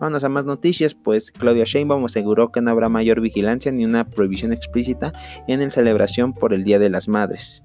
Vamos 0.00 0.24
a 0.24 0.28
más 0.28 0.44
noticias, 0.44 0.94
pues 0.94 1.30
Claudia 1.30 1.64
Sheinbaum 1.64 2.04
aseguró 2.04 2.50
que 2.50 2.60
no 2.60 2.72
habrá 2.72 2.88
mayor 2.88 3.20
vigilancia 3.20 3.70
ni 3.70 3.84
una 3.84 4.10
prohibición 4.10 4.52
explícita 4.52 5.12
en 5.46 5.60
la 5.60 5.70
celebración 5.70 6.34
por 6.34 6.52
el 6.52 6.64
Día 6.64 6.80
de 6.80 6.90
las 6.90 7.08
Madres 7.08 7.62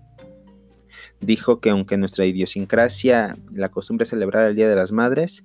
dijo 1.22 1.60
que 1.60 1.70
aunque 1.70 1.98
nuestra 1.98 2.26
idiosincrasia, 2.26 3.38
la 3.54 3.70
costumbre 3.70 4.04
es 4.04 4.10
celebrar 4.10 4.46
el 4.46 4.56
Día 4.56 4.70
de 4.70 4.76
las 4.76 4.92
Madres, 4.92 5.44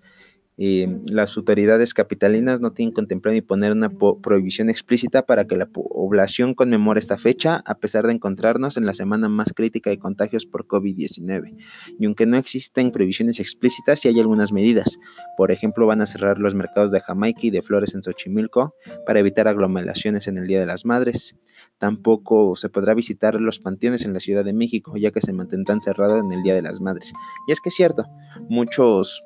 eh, 0.65 0.87
las 1.07 1.37
autoridades 1.37 1.93
capitalinas 1.93 2.61
no 2.61 2.73
tienen 2.73 2.95
contemplado 2.95 3.37
imponer 3.37 3.73
una 3.73 3.91
prohibición 3.91 4.71
explícita 4.71 5.27
para 5.27 5.45
que 5.49 5.57
la 5.57 5.67
población 5.67 6.55
conmemore 6.55 7.01
esta 7.01 7.19
fecha, 7.19 7.65
a 7.67 7.81
pesar 7.81 8.07
de 8.07 8.13
encontrarnos 8.13 8.77
en 8.77 8.87
la 8.87 8.95
semana 8.95 9.29
más 9.29 9.53
crítica 9.53 9.91
de 9.91 9.99
contagios 9.99 10.47
por 10.47 10.69
COVID-19. 10.69 11.57
Y 11.99 12.07
aunque 12.07 12.27
no 12.27 12.37
existen 12.37 12.93
prohibiciones 12.93 13.41
explícitas, 13.41 13.99
sí 13.99 14.07
hay 14.07 14.21
algunas 14.21 14.53
medidas. 14.53 15.01
Por 15.37 15.51
ejemplo, 15.51 15.85
van 15.89 16.01
a 16.01 16.07
cerrar 16.07 16.39
los 16.39 16.55
mercados 16.55 16.93
de 16.93 17.01
Jamaica 17.01 17.41
y 17.43 17.51
de 17.51 17.63
flores 17.63 17.97
en 17.97 18.05
Xochimilco 18.05 18.77
para 19.05 19.19
evitar 19.19 19.49
aglomeraciones 19.49 20.29
en 20.29 20.39
el 20.39 20.47
Día 20.47 20.61
de 20.61 20.67
las 20.67 20.85
Madres. 20.85 21.35
Tampoco 21.79 22.55
se 22.55 22.69
podrá 22.69 22.95
visitar 22.95 23.35
los 23.41 23.59
panteones 23.59 24.05
en 24.05 24.13
la 24.13 24.21
Ciudad 24.21 24.45
de 24.45 24.53
México, 24.53 24.97
ya 24.97 25.11
que 25.11 25.21
se 25.21 25.33
mantendrán 25.33 25.81
cerrados 25.81 26.23
en 26.23 26.31
el 26.31 26.45
Día 26.45 26.55
de 26.55 26.63
las 26.63 26.81
Madres. 26.81 27.13
Y 27.49 27.51
es 27.51 27.61
que 27.61 27.71
es 27.71 27.75
cierto, 27.75 28.07
muchos 28.49 29.25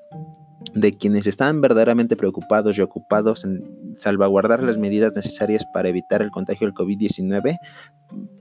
de 0.75 0.97
quienes 0.97 1.27
están 1.27 1.61
verdaderamente 1.61 2.17
preocupados 2.17 2.79
y 2.79 2.83
ocupados 2.83 3.45
en 3.45 3.95
salvaguardar 3.97 4.63
las 4.63 4.79
medidas 4.79 5.17
necesarias 5.17 5.65
para 5.73 5.89
evitar 5.89 6.23
el 6.23 6.31
contagio 6.31 6.67
del 6.67 6.75
COVID-19, 6.75 7.57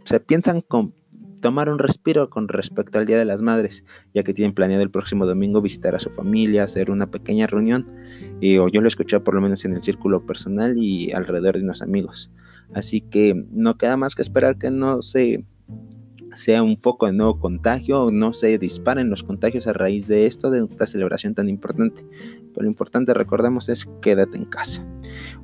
se 0.03 0.20
piensan 0.20 0.62
con 0.62 0.94
tomar 1.41 1.70
un 1.70 1.79
respiro 1.79 2.29
con 2.29 2.48
respecto 2.48 2.98
al 2.98 3.05
Día 3.05 3.20
de 3.20 3.25
las 3.25 3.41
Madres, 3.41 3.84
ya 4.13 4.24
que 4.24 4.34
tienen 4.34 4.55
planeado 4.55 4.82
el 4.82 4.89
próximo 4.89 5.25
domingo 5.25 5.62
visitar 5.62 5.96
a 5.96 6.00
su 6.00 6.10
familia, 6.10 6.63
hacer 6.63 6.89
una 6.89 7.12
pequeña 7.12 7.48
reunión, 7.48 7.88
y, 8.41 8.58
o 8.58 8.67
yo 8.67 8.82
lo 8.82 8.88
escuché 8.88 9.20
por 9.20 9.36
lo 9.36 9.41
menos 9.41 9.63
en 9.65 9.74
el 9.74 9.84
círculo 9.84 10.25
personal 10.25 10.75
y 10.77 11.12
alrededor 11.12 11.58
de 11.58 11.63
unos 11.63 11.82
amigos. 11.82 12.32
Así 12.74 13.01
que 13.01 13.46
no 13.51 13.77
queda 13.77 13.96
más 13.96 14.15
que 14.15 14.24
esperar 14.24 14.58
que 14.58 14.72
no 14.72 15.01
se 15.01 15.46
sea 16.36 16.62
un 16.62 16.77
foco 16.77 17.06
de 17.06 17.13
nuevo 17.13 17.39
contagio 17.39 18.12
no 18.12 18.34
se 18.34 18.58
disparen 18.58 19.10
los 19.10 19.24
contagios 19.24 19.68
a 19.68 19.74
raíz 19.74 20.08
de 20.08 20.25
esto, 20.25 20.51
de 20.51 20.65
esta 20.70 20.86
celebración 20.86 21.34
tan 21.34 21.50
importante. 21.50 22.06
Pero 22.54 22.63
lo 22.63 22.68
importante, 22.68 23.13
recordemos, 23.13 23.70
es 23.70 23.88
quédate 24.01 24.38
en 24.38 24.46
casa. 24.46 24.86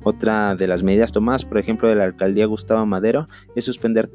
Otra 0.04 0.54
de 0.54 0.66
las 0.66 0.82
medidas 0.82 1.12
tomadas, 1.12 1.44
por 1.44 1.58
ejemplo, 1.58 1.88
de 1.88 1.96
la 1.96 2.04
alcaldía 2.04 2.46
Gustavo 2.46 2.84
Madero, 2.86 3.28
es 3.54 3.64
suspender 3.64 4.10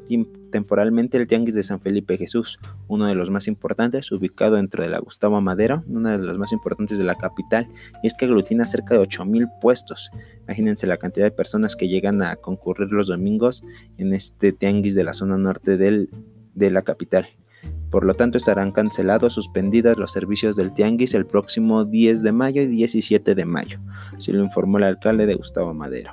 temporalmente 0.50 1.16
el 1.16 1.26
Tianguis 1.26 1.54
de 1.54 1.62
San 1.62 1.80
Felipe 1.80 2.16
Jesús, 2.16 2.58
uno 2.86 3.06
de 3.06 3.14
los 3.14 3.30
más 3.30 3.48
importantes, 3.48 4.10
ubicado 4.12 4.56
dentro 4.56 4.82
de 4.82 4.88
la 4.88 4.98
Gustavo 4.98 5.40
Madero, 5.40 5.84
una 5.88 6.16
de 6.16 6.24
las 6.24 6.38
más 6.38 6.52
importantes 6.52 6.98
de 6.98 7.04
la 7.04 7.14
capital, 7.14 7.68
y 8.02 8.06
es 8.06 8.14
que 8.14 8.26
aglutina 8.26 8.66
cerca 8.66 8.94
de 8.94 9.00
8.000 9.00 9.48
puestos. 9.60 10.10
Imagínense 10.44 10.86
la 10.86 10.96
cantidad 10.96 11.26
de 11.26 11.32
personas 11.32 11.76
que 11.76 11.88
llegan 11.88 12.22
a 12.22 12.36
concurrir 12.36 12.90
los 12.92 13.08
domingos 13.08 13.64
en 13.96 14.12
este 14.12 14.52
Tianguis 14.52 14.94
de 14.94 15.04
la 15.04 15.14
zona 15.14 15.38
norte 15.38 15.76
del 15.76 16.10
de 16.58 16.70
la 16.70 16.82
capital. 16.82 17.28
Por 17.90 18.04
lo 18.04 18.14
tanto, 18.14 18.36
estarán 18.36 18.72
cancelados, 18.72 19.32
suspendidas 19.32 19.96
los 19.96 20.12
servicios 20.12 20.56
del 20.56 20.74
Tianguis 20.74 21.14
el 21.14 21.26
próximo 21.26 21.84
10 21.84 22.22
de 22.22 22.32
mayo 22.32 22.62
y 22.62 22.66
17 22.66 23.34
de 23.34 23.44
mayo, 23.44 23.80
así 24.14 24.32
lo 24.32 24.44
informó 24.44 24.78
el 24.78 24.84
alcalde 24.84 25.26
de 25.26 25.34
Gustavo 25.34 25.72
Madero. 25.72 26.12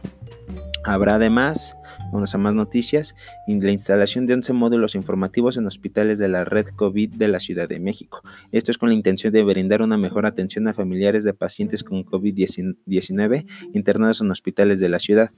Habrá 0.86 1.16
además, 1.16 1.76
vamos 2.14 2.36
a 2.36 2.38
más 2.38 2.54
noticias, 2.54 3.16
la 3.48 3.72
instalación 3.72 4.28
de 4.28 4.36
11 4.36 4.54
módulos 4.54 4.94
informativos 4.94 5.58
en 5.58 5.66
hospitales 5.66 6.20
de 6.20 6.30
la 6.30 6.46
red 6.46 6.68
COVID 6.68 7.16
de 7.16 7.28
la 7.28 7.40
Ciudad 7.40 7.68
de 7.68 7.80
México. 7.80 8.22
Esto 8.52 8.70
es 8.70 8.78
con 8.78 8.90
la 8.90 8.96
intención 8.96 9.34
de 9.34 9.44
brindar 9.44 9.82
una 9.82 9.98
mejor 9.98 10.28
atención 10.28 10.68
a 10.68 10.76
familiares 10.76 11.24
de 11.24 11.34
pacientes 11.34 11.84
con 11.84 12.06
COVID-19 12.06 13.48
internados 13.74 14.22
en 14.22 14.30
hospitales 14.30 14.80
de 14.80 14.90
la 14.90 15.00
ciudad. 15.00 15.32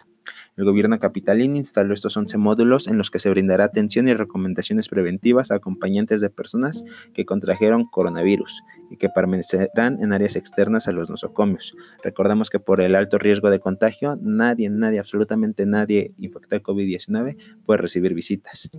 El 0.55 0.65
gobierno 0.65 1.00
capitalino 1.00 1.55
instaló 1.55 1.93
estos 1.93 2.17
11 2.17 2.38
módulos 2.38 2.88
en 2.88 2.98
los 2.98 3.12
que 3.12 3.19
se 3.19 3.29
brindará 3.29 3.65
atención 3.65 4.07
y 4.07 4.13
recomendaciones 4.13 4.89
preventivas 4.89 5.51
a 5.51 5.55
acompañantes 5.55 6.22
de 6.22 6.29
personas 6.29 6.84
que 7.13 7.25
contrajeron 7.25 7.86
coronavirus 7.86 8.63
y 8.89 8.98
que 8.98 9.10
permanecerán 9.10 10.01
en 10.01 10.13
áreas 10.13 10.36
externas 10.36 10.88
a 10.88 10.91
los 10.91 11.10
nosocomios. 11.10 11.75
Recordamos 12.03 12.50
que 12.50 12.60
por 12.60 12.81
el 12.81 12.96
alto 12.96 13.17
riesgo 13.17 13.50
de 13.50 13.60
contagio, 13.60 14.17
nadie, 14.22 14.69
nadie, 14.69 15.00
absolutamente 15.00 15.65
nadie 15.65 16.13
infectado 16.17 16.57
de 16.57 16.63
COVID-19 16.63 17.38
puede 17.65 17.81
recibir 17.81 18.13
visitas. 18.13 18.69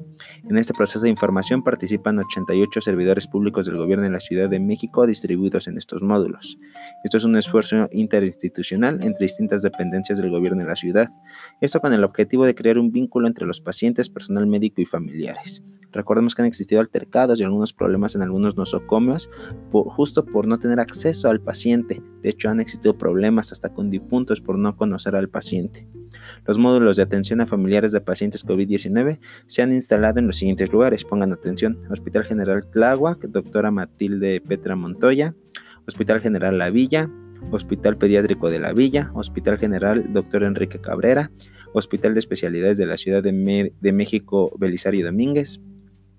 En 0.49 0.57
este 0.59 0.75
proceso 0.75 1.01
de 1.01 1.09
información 1.09 1.63
participan 1.63 2.19
88 2.19 2.81
servidores 2.81 3.27
públicos 3.27 3.67
del 3.67 3.77
gobierno 3.77 4.05
de 4.05 4.11
la 4.11 4.21
Ciudad 4.21 4.49
de 4.49 4.61
México 4.61 5.07
distribuidos 5.07 5.69
en 5.69 5.79
estos 5.79 6.03
módulos. 6.03 6.59
Esto 7.05 7.19
es 7.19 7.25
un 7.25 7.37
esfuerzo 7.37 7.89
interinstitucional 7.93 8.99
entre 9.03 9.25
distintas 9.27 9.63
dependencias 9.63 10.19
del 10.19 10.31
gobierno 10.31 10.63
de 10.63 10.69
la 10.69 10.77
ciudad. 10.77 11.09
Esto 11.61 11.81
con 11.81 11.93
el 11.93 12.05
objetivo 12.05 12.47
de 12.47 12.55
crear 12.55 12.79
un 12.79 12.93
vínculo 12.93 13.27
entre 13.27 13.47
los 13.47 13.61
pacientes, 13.61 14.09
personal 14.09 14.47
médico 14.47 14.81
y 14.81 14.87
familiares. 14.87 15.63
Recordemos 15.93 16.35
que 16.35 16.43
han 16.43 16.49
existido 16.49 16.81
altercados 16.81 17.41
y 17.41 17.45
algunos 17.45 17.73
problemas 17.73 18.15
en 18.15 18.23
algunos 18.23 18.57
nosocomios 18.57 19.31
justo 19.73 20.25
por 20.25 20.47
no 20.47 20.59
tener 20.59 20.81
acceso 20.81 21.31
al 21.31 21.41
paciente. 21.41 22.03
De 22.23 22.29
hecho, 22.29 22.51
han 22.51 22.61
existido 22.61 22.99
problemas 22.99 23.53
hasta 23.53 23.73
con 23.73 23.89
difuntos 23.91 24.41
por 24.41 24.59
no 24.59 24.77
conocer 24.77 25.17
al 25.17 25.29
paciente. 25.29 25.89
Los 26.47 26.59
módulos 26.59 26.97
de 26.97 27.03
atención 27.03 27.41
a 27.41 27.47
familiares 27.47 27.93
de 27.93 28.01
pacientes 28.01 28.45
COVID-19 28.45 29.19
se 29.47 29.63
han 29.63 29.73
instalado 29.73 30.19
en 30.19 30.27
los 30.27 30.37
siguientes 30.37 30.73
lugares. 30.73 31.05
Pongan 31.05 31.33
atención. 31.33 31.79
Hospital 31.91 32.25
General 32.25 32.69
Tláhuac, 32.71 33.21
doctora 33.29 33.71
Matilde 33.71 34.41
Petra 34.41 34.77
Montoya, 34.77 35.35
Hospital 35.87 36.21
General 36.21 36.57
La 36.59 36.71
Villa, 36.71 37.11
Hospital 37.51 37.97
Pediátrico 37.97 38.51
de 38.51 38.59
la 38.59 38.73
Villa, 38.73 39.11
Hospital 39.15 39.59
General 39.59 40.13
Dr. 40.13 40.45
Enrique 40.45 40.81
Cabrera, 40.81 41.31
Hospital 41.73 42.15
de 42.15 42.21
Especialidades 42.21 42.79
de 42.79 42.87
la 42.87 42.97
Ciudad 42.97 43.23
de, 43.23 43.93
México 43.93 44.53
Belisario 44.59 45.07
Domínguez, 45.07 45.61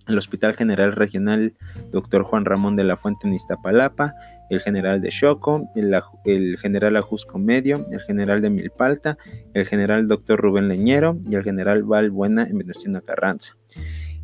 el 0.07 0.17
Hospital 0.17 0.55
General 0.55 0.93
Regional 0.93 1.53
Dr. 1.91 2.23
Juan 2.23 2.45
Ramón 2.45 2.75
de 2.75 2.83
la 2.83 2.97
Fuente 2.97 3.27
en 3.27 3.33
Iztapalapa, 3.33 4.13
el 4.49 4.59
General 4.59 4.99
de 5.01 5.09
Choco, 5.09 5.69
el, 5.75 6.57
General 6.57 6.97
Ajusco 6.97 7.37
Medio, 7.37 7.85
el 7.91 7.99
General 8.01 8.41
de 8.41 8.49
Milpalta, 8.49 9.17
el 9.53 9.65
General 9.65 10.07
Dr. 10.07 10.39
Rubén 10.39 10.67
Leñero 10.67 11.17
y 11.29 11.35
el 11.35 11.43
General 11.43 11.83
Valbuena 11.83 12.43
en 12.43 12.57
Venustiano 12.57 13.01
Carranza. 13.01 13.55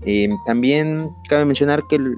Eh, 0.01 0.29
también 0.45 1.09
cabe 1.29 1.45
mencionar 1.45 1.83
que 1.87 1.97
el, 1.97 2.15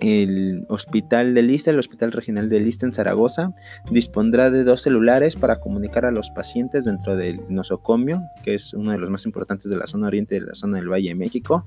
el 0.00 0.64
Hospital 0.68 1.34
de 1.34 1.42
Lista, 1.42 1.70
el 1.70 1.78
Hospital 1.78 2.12
Regional 2.12 2.48
de 2.48 2.60
Lista 2.60 2.86
en 2.86 2.94
Zaragoza, 2.94 3.52
dispondrá 3.90 4.50
de 4.50 4.64
dos 4.64 4.82
celulares 4.82 5.36
para 5.36 5.60
comunicar 5.60 6.04
a 6.04 6.10
los 6.10 6.30
pacientes 6.30 6.84
dentro 6.84 7.16
del 7.16 7.40
nosocomio, 7.48 8.22
que 8.42 8.54
es 8.54 8.74
uno 8.74 8.92
de 8.92 8.98
los 8.98 9.10
más 9.10 9.26
importantes 9.26 9.70
de 9.70 9.76
la 9.76 9.86
zona 9.86 10.06
oriente 10.06 10.36
de 10.36 10.46
la 10.46 10.54
zona 10.54 10.78
del 10.78 10.90
Valle 10.90 11.08
de 11.08 11.14
México, 11.14 11.64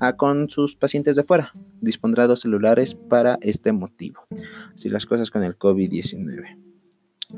a 0.00 0.14
con 0.14 0.48
sus 0.48 0.76
pacientes 0.76 1.16
de 1.16 1.24
fuera. 1.24 1.52
Dispondrá 1.80 2.26
dos 2.26 2.40
celulares 2.40 2.94
para 2.94 3.38
este 3.40 3.72
motivo. 3.72 4.26
Así 4.74 4.88
las 4.88 5.06
cosas 5.06 5.30
con 5.30 5.44
el 5.44 5.58
COVID-19. 5.58 6.73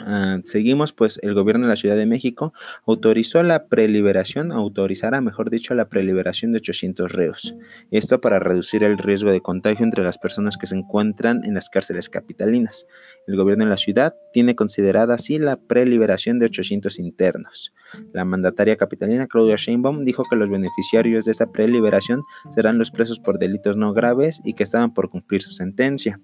Ah, 0.00 0.41
seguimos, 0.45 0.93
pues 0.93 1.19
el 1.23 1.35
gobierno 1.35 1.67
de 1.67 1.71
la 1.71 1.76
Ciudad 1.76 1.97
de 1.97 2.07
México 2.07 2.53
autorizó 2.87 3.43
la 3.43 3.67
preliberación, 3.67 4.53
autorizará, 4.53 5.21
mejor 5.21 5.50
dicho, 5.50 5.75
la 5.75 5.88
preliberación 5.88 6.53
de 6.53 6.59
800 6.59 7.12
reos. 7.12 7.55
Esto 7.91 8.21
para 8.21 8.38
reducir 8.38 8.85
el 8.85 8.99
riesgo 8.99 9.31
de 9.31 9.41
contagio 9.41 9.85
entre 9.85 10.05
las 10.05 10.19
personas 10.19 10.57
que 10.57 10.67
se 10.67 10.76
encuentran 10.76 11.41
en 11.45 11.55
las 11.55 11.69
cárceles 11.69 12.09
capitalinas. 12.09 12.87
El 13.26 13.37
gobierno 13.37 13.65
de 13.65 13.71
la 13.71 13.76
ciudad 13.76 14.15
tiene 14.33 14.55
considerada 14.55 15.15
así 15.15 15.38
la 15.38 15.57
preliberación 15.57 16.38
de 16.38 16.47
800 16.47 16.99
internos. 16.99 17.73
La 18.12 18.25
mandataria 18.25 18.76
capitalina 18.76 19.26
Claudia 19.26 19.57
Sheinbaum 19.57 20.05
dijo 20.05 20.25
que 20.29 20.37
los 20.37 20.50
beneficiarios 20.50 21.25
de 21.25 21.33
esta 21.33 21.50
preliberación 21.50 22.23
serán 22.50 22.79
los 22.79 22.91
presos 22.91 23.21
por 23.21 23.38
delitos 23.38 23.76
no 23.76 23.93
graves 23.93 24.41
y 24.45 24.55
que 24.55 24.65
estaban 24.65 24.93
por 24.93 25.11
cumplir 25.11 25.43
su 25.43 25.53
sentencia. 25.53 26.17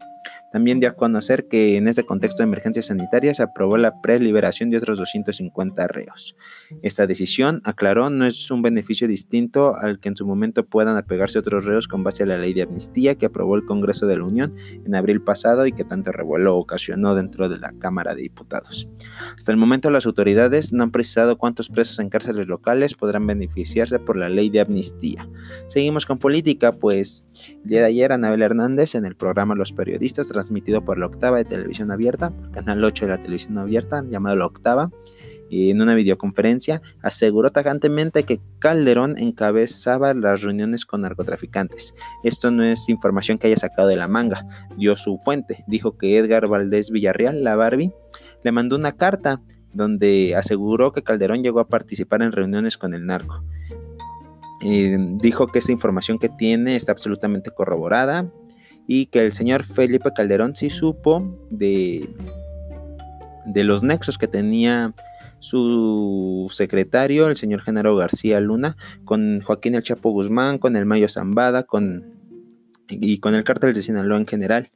También 0.52 0.80
dio 0.80 0.90
a 0.90 0.92
conocer 0.92 1.48
que 1.48 1.76
en 1.76 1.88
este 1.88 2.04
contexto 2.04 2.42
de 2.42 2.48
emergencia 2.48 2.82
sanitaria 2.82 3.34
se 3.34 3.42
aprobó 3.42 3.76
la 3.76 4.00
preliberación 4.00 4.70
de 4.70 4.76
otros 4.76 4.98
250 4.98 5.86
reos. 5.88 6.36
Esta 6.82 7.06
decisión, 7.06 7.62
aclaró, 7.64 8.10
no 8.10 8.26
es 8.26 8.50
un 8.50 8.62
beneficio 8.62 9.08
distinto 9.08 9.74
al 9.76 9.98
que 9.98 10.08
en 10.08 10.16
su 10.16 10.26
momento 10.26 10.64
puedan 10.66 10.96
apegarse 10.96 11.38
otros 11.38 11.64
reos 11.64 11.88
con 11.88 12.04
base 12.04 12.22
a 12.22 12.26
la 12.26 12.38
ley 12.38 12.52
de 12.52 12.62
amnistía 12.62 13.14
que 13.14 13.26
aprobó 13.26 13.56
el 13.56 13.64
Congreso 13.64 14.06
de 14.06 14.16
la 14.16 14.24
Unión 14.24 14.54
en 14.84 14.94
abril 14.94 15.22
pasado 15.22 15.66
y 15.66 15.72
que 15.72 15.84
tanto 15.84 16.12
revuelo 16.12 16.56
ocasionó 16.56 17.14
dentro 17.14 17.48
de 17.48 17.58
la 17.58 17.72
Cámara 17.78 18.14
de 18.14 18.22
Diputados. 18.22 18.88
Hasta 19.36 19.52
el 19.52 19.58
momento 19.58 19.90
las 19.90 20.06
autoridades 20.06 20.72
no 20.72 20.82
han 20.82 20.90
precisado 20.90 21.38
cuántos 21.38 21.68
presos 21.68 21.98
en 21.98 22.10
cárceles 22.10 22.46
locales 22.46 22.94
podrán 22.94 23.26
beneficiarse 23.26 23.98
por 23.98 24.16
la 24.16 24.28
ley 24.28 24.50
de 24.50 24.60
amnistía. 24.60 25.28
Seguimos 25.66 26.06
con 26.06 26.18
política, 26.18 26.72
pues 26.72 27.26
el 27.64 27.70
día 27.70 27.80
de 27.80 27.86
ayer 27.86 28.12
Anabel 28.12 28.42
Hernández 28.42 28.94
en 28.94 29.04
el 29.04 29.16
programa 29.16 29.54
Los 29.54 29.72
Periodistas 29.72 30.28
transmitido 30.42 30.84
por 30.84 30.98
la 30.98 31.06
octava 31.06 31.38
de 31.38 31.44
televisión 31.44 31.92
abierta, 31.92 32.32
canal 32.52 32.82
8 32.82 33.06
de 33.06 33.10
la 33.12 33.22
televisión 33.22 33.58
abierta, 33.58 34.04
llamado 34.08 34.34
la 34.34 34.46
octava, 34.46 34.90
en 35.50 35.80
una 35.80 35.94
videoconferencia, 35.94 36.80
aseguró 37.02 37.50
tajantemente 37.50 38.24
que 38.24 38.40
Calderón 38.58 39.18
encabezaba 39.18 40.14
las 40.14 40.42
reuniones 40.42 40.86
con 40.86 41.02
narcotraficantes. 41.02 41.94
Esto 42.24 42.50
no 42.50 42.64
es 42.64 42.88
información 42.88 43.38
que 43.38 43.48
haya 43.48 43.56
sacado 43.56 43.88
de 43.88 43.96
la 43.96 44.08
manga, 44.08 44.46
dio 44.78 44.96
su 44.96 45.18
fuente. 45.22 45.62
Dijo 45.66 45.98
que 45.98 46.16
Edgar 46.16 46.48
Valdés 46.48 46.90
Villarreal, 46.90 47.44
la 47.44 47.54
Barbie, 47.54 47.92
le 48.42 48.52
mandó 48.52 48.76
una 48.76 48.92
carta 48.92 49.42
donde 49.72 50.34
aseguró 50.34 50.92
que 50.92 51.02
Calderón 51.02 51.42
llegó 51.42 51.60
a 51.60 51.68
participar 51.68 52.22
en 52.22 52.32
reuniones 52.32 52.78
con 52.78 52.94
el 52.94 53.06
narco. 53.06 53.44
dijo 54.60 55.46
que 55.48 55.58
esa 55.58 55.72
información 55.72 56.18
que 56.18 56.30
tiene 56.30 56.76
está 56.76 56.92
absolutamente 56.92 57.50
corroborada 57.50 58.32
y 58.86 59.06
que 59.06 59.24
el 59.24 59.32
señor 59.32 59.64
Felipe 59.64 60.10
Calderón 60.14 60.56
sí 60.56 60.70
supo 60.70 61.38
de, 61.50 62.08
de 63.46 63.64
los 63.64 63.82
nexos 63.82 64.18
que 64.18 64.28
tenía 64.28 64.92
su 65.42 66.48
secretario, 66.52 67.26
el 67.26 67.36
señor 67.36 67.62
Genaro 67.62 67.96
García 67.96 68.38
Luna, 68.40 68.76
con 69.04 69.40
Joaquín 69.40 69.74
El 69.74 69.82
Chapo 69.82 70.10
Guzmán, 70.10 70.58
con 70.58 70.76
el 70.76 70.86
Mayo 70.86 71.08
Zambada, 71.08 71.64
con, 71.64 72.14
y 72.88 73.18
con 73.18 73.34
el 73.34 73.42
cártel 73.42 73.74
de 73.74 73.82
Sinaloa 73.82 74.18
en 74.18 74.26
general, 74.26 74.70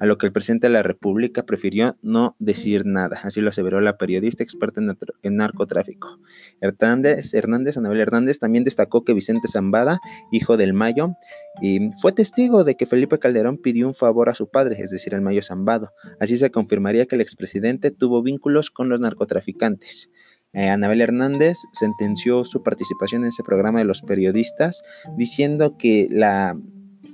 a 0.00 0.06
lo 0.06 0.18
que 0.18 0.26
el 0.26 0.32
presidente 0.32 0.66
de 0.66 0.72
la 0.72 0.82
República 0.82 1.44
prefirió 1.44 1.96
no 2.02 2.36
decir 2.38 2.86
nada, 2.86 3.20
así 3.22 3.40
lo 3.40 3.50
aseveró 3.50 3.80
la 3.80 3.96
periodista 3.96 4.42
experta 4.42 4.80
en, 5.22 5.36
narcotráfico. 5.36 6.18
Hernández, 6.60 7.34
Hernández, 7.34 7.76
Anabel 7.76 8.00
Hernández, 8.00 8.38
también 8.38 8.64
destacó 8.64 9.04
que 9.04 9.14
Vicente 9.14 9.48
Zambada, 9.48 10.00
hijo 10.30 10.56
del 10.56 10.72
Mayo, 10.72 11.14
y 11.60 11.90
fue 12.00 12.12
testigo 12.12 12.64
de 12.64 12.74
que 12.76 12.86
Felipe 12.86 13.18
Calderón 13.18 13.58
pidió 13.58 13.86
un 13.86 13.94
favor 13.94 14.28
a 14.28 14.34
su 14.34 14.48
padre, 14.48 14.76
es 14.80 14.90
decir, 14.90 15.14
al 15.14 15.22
Mayo 15.22 15.42
Zambado. 15.42 15.92
Así 16.20 16.36
se 16.38 16.50
confirmaría 16.50 17.06
que 17.06 17.14
el 17.14 17.20
expresidente 17.20 17.90
tuvo 17.90 18.22
vínculos 18.22 18.70
con 18.70 18.88
los 18.88 19.00
narcotraficantes. 19.00 20.10
Eh, 20.54 20.68
Anabel 20.68 21.00
Hernández 21.00 21.58
sentenció 21.72 22.44
su 22.44 22.62
participación 22.62 23.22
en 23.22 23.30
ese 23.30 23.42
programa 23.42 23.80
de 23.80 23.86
los 23.86 24.02
periodistas 24.02 24.84
diciendo 25.16 25.76
que 25.76 26.06
la 26.10 26.56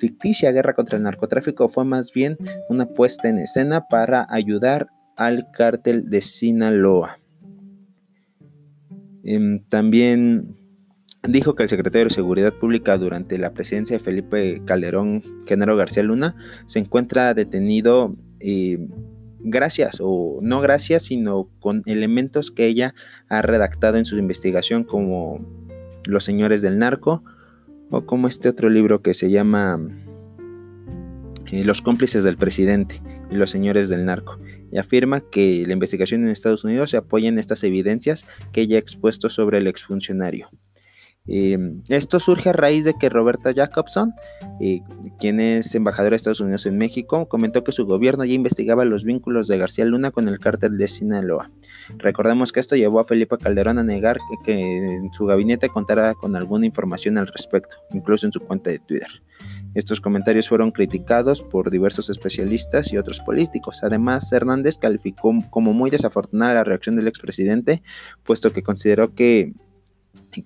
ficticia 0.01 0.51
guerra 0.51 0.75
contra 0.75 0.97
el 0.97 1.05
narcotráfico 1.05 1.69
fue 1.69 1.85
más 1.85 2.13
bien 2.13 2.39
una 2.69 2.87
puesta 2.87 3.29
en 3.29 3.39
escena 3.39 3.87
para 3.89 4.27
ayudar 4.31 4.89
al 5.17 5.51
cártel 5.53 6.09
de 6.09 6.23
Sinaloa. 6.23 7.19
Em, 9.23 9.63
también 9.69 10.55
dijo 11.29 11.55
que 11.55 11.65
el 11.65 11.69
secretario 11.69 12.07
de 12.07 12.15
Seguridad 12.15 12.55
Pública 12.55 12.97
durante 12.97 13.37
la 13.37 13.53
presidencia 13.53 13.99
de 13.99 14.03
Felipe 14.03 14.63
Calderón, 14.65 15.23
Genaro 15.47 15.77
García 15.77 16.03
Luna, 16.03 16.35
se 16.65 16.79
encuentra 16.79 17.35
detenido 17.35 18.17
eh, 18.41 18.79
gracias 19.41 19.99
o 20.01 20.39
no 20.43 20.61
gracias, 20.63 21.03
sino 21.03 21.51
con 21.61 21.83
elementos 21.85 22.51
que 22.51 22.67
ella 22.67 22.95
ha 23.29 23.43
redactado 23.43 23.99
en 23.99 24.07
su 24.07 24.17
investigación 24.17 24.85
como 24.85 25.47
los 26.05 26.25
señores 26.25 26.63
del 26.63 26.79
narco 26.79 27.23
o 27.91 28.07
como 28.07 28.29
este 28.29 28.49
otro 28.49 28.69
libro 28.69 29.03
que 29.03 29.15
se 29.15 29.31
llama 29.31 29.81
eh, 31.53 31.65
Los 31.65 31.83
cómplices 31.83 32.25
del 32.25 32.37
presidente 32.37 33.03
y 33.31 33.35
los 33.35 33.51
señores 33.51 33.89
del 33.89 34.05
narco 34.05 34.39
y 34.73 34.79
afirma 34.79 35.21
que 35.21 35.65
la 35.67 35.73
investigación 35.73 36.23
en 36.23 36.29
Estados 36.29 36.65
Unidos 36.65 36.91
se 36.91 36.97
apoya 36.97 37.29
en 37.29 37.39
estas 37.39 37.65
evidencias 37.65 38.25
que 38.53 38.63
ella 38.63 38.77
ha 38.77 38.81
expuesto 38.81 39.29
sobre 39.29 39.59
el 39.59 39.67
exfuncionario. 39.67 40.49
Em, 41.33 41.81
esto 41.89 42.19
surge 42.19 42.49
a 42.49 42.53
raíz 42.53 42.85
de 42.85 42.95
que 42.95 43.09
Roberta 43.09 43.53
Jacobson, 43.55 44.15
eh, 44.61 44.81
quien 45.21 45.39
es 45.39 45.73
embajadora 45.77 46.11
de 46.11 46.17
Estados 46.17 46.41
Unidos 46.41 46.67
en 46.67 46.77
México, 46.77 47.29
comentó 47.29 47.63
que 47.63 47.71
su 47.71 47.87
gobierno 47.87 48.25
ya 48.25 48.35
investigaba 48.35 48.85
los 48.85 49.05
vínculos 49.05 49.47
de 49.47 49.57
García 49.57 49.85
Luna 49.85 50.11
con 50.11 50.27
el 50.27 50.41
cártel 50.41 50.77
de 50.77 50.89
Sinaloa. 50.89 51.49
Recordemos 51.99 52.51
que 52.51 52.59
esto 52.59 52.75
llevó 52.75 52.99
a 52.99 53.05
Felipe 53.05 53.39
Calderón 53.39 53.79
a 53.79 53.85
negar 53.85 54.19
que 54.45 54.97
en 54.97 55.13
su 55.13 55.25
gabinete 55.27 55.69
contara 55.69 56.15
con 56.15 56.35
alguna 56.35 56.67
información 56.67 57.17
al 57.17 57.29
respecto, 57.29 57.77
incluso 57.93 58.27
en 58.27 58.33
su 58.33 58.41
cuenta 58.41 58.71
de 58.71 58.81
Twitter. 58.81 59.23
Estos 59.75 60.01
comentarios 60.01 60.49
fueron 60.49 60.73
criticados 60.73 61.45
por 61.45 61.71
diversos 61.71 62.11
especialistas 62.11 62.93
y 62.93 62.99
otros 62.99 63.21
políticos. 63.21 63.85
Además, 63.85 64.33
Hernández 64.33 64.79
calificó 64.79 65.33
como 65.49 65.75
muy 65.75 65.91
desafortunada 65.91 66.55
la 66.55 66.65
reacción 66.65 66.97
del 66.97 67.07
expresidente, 67.07 67.85
puesto 68.25 68.53
que 68.53 68.65
consideró 68.65 69.15
que 69.15 69.55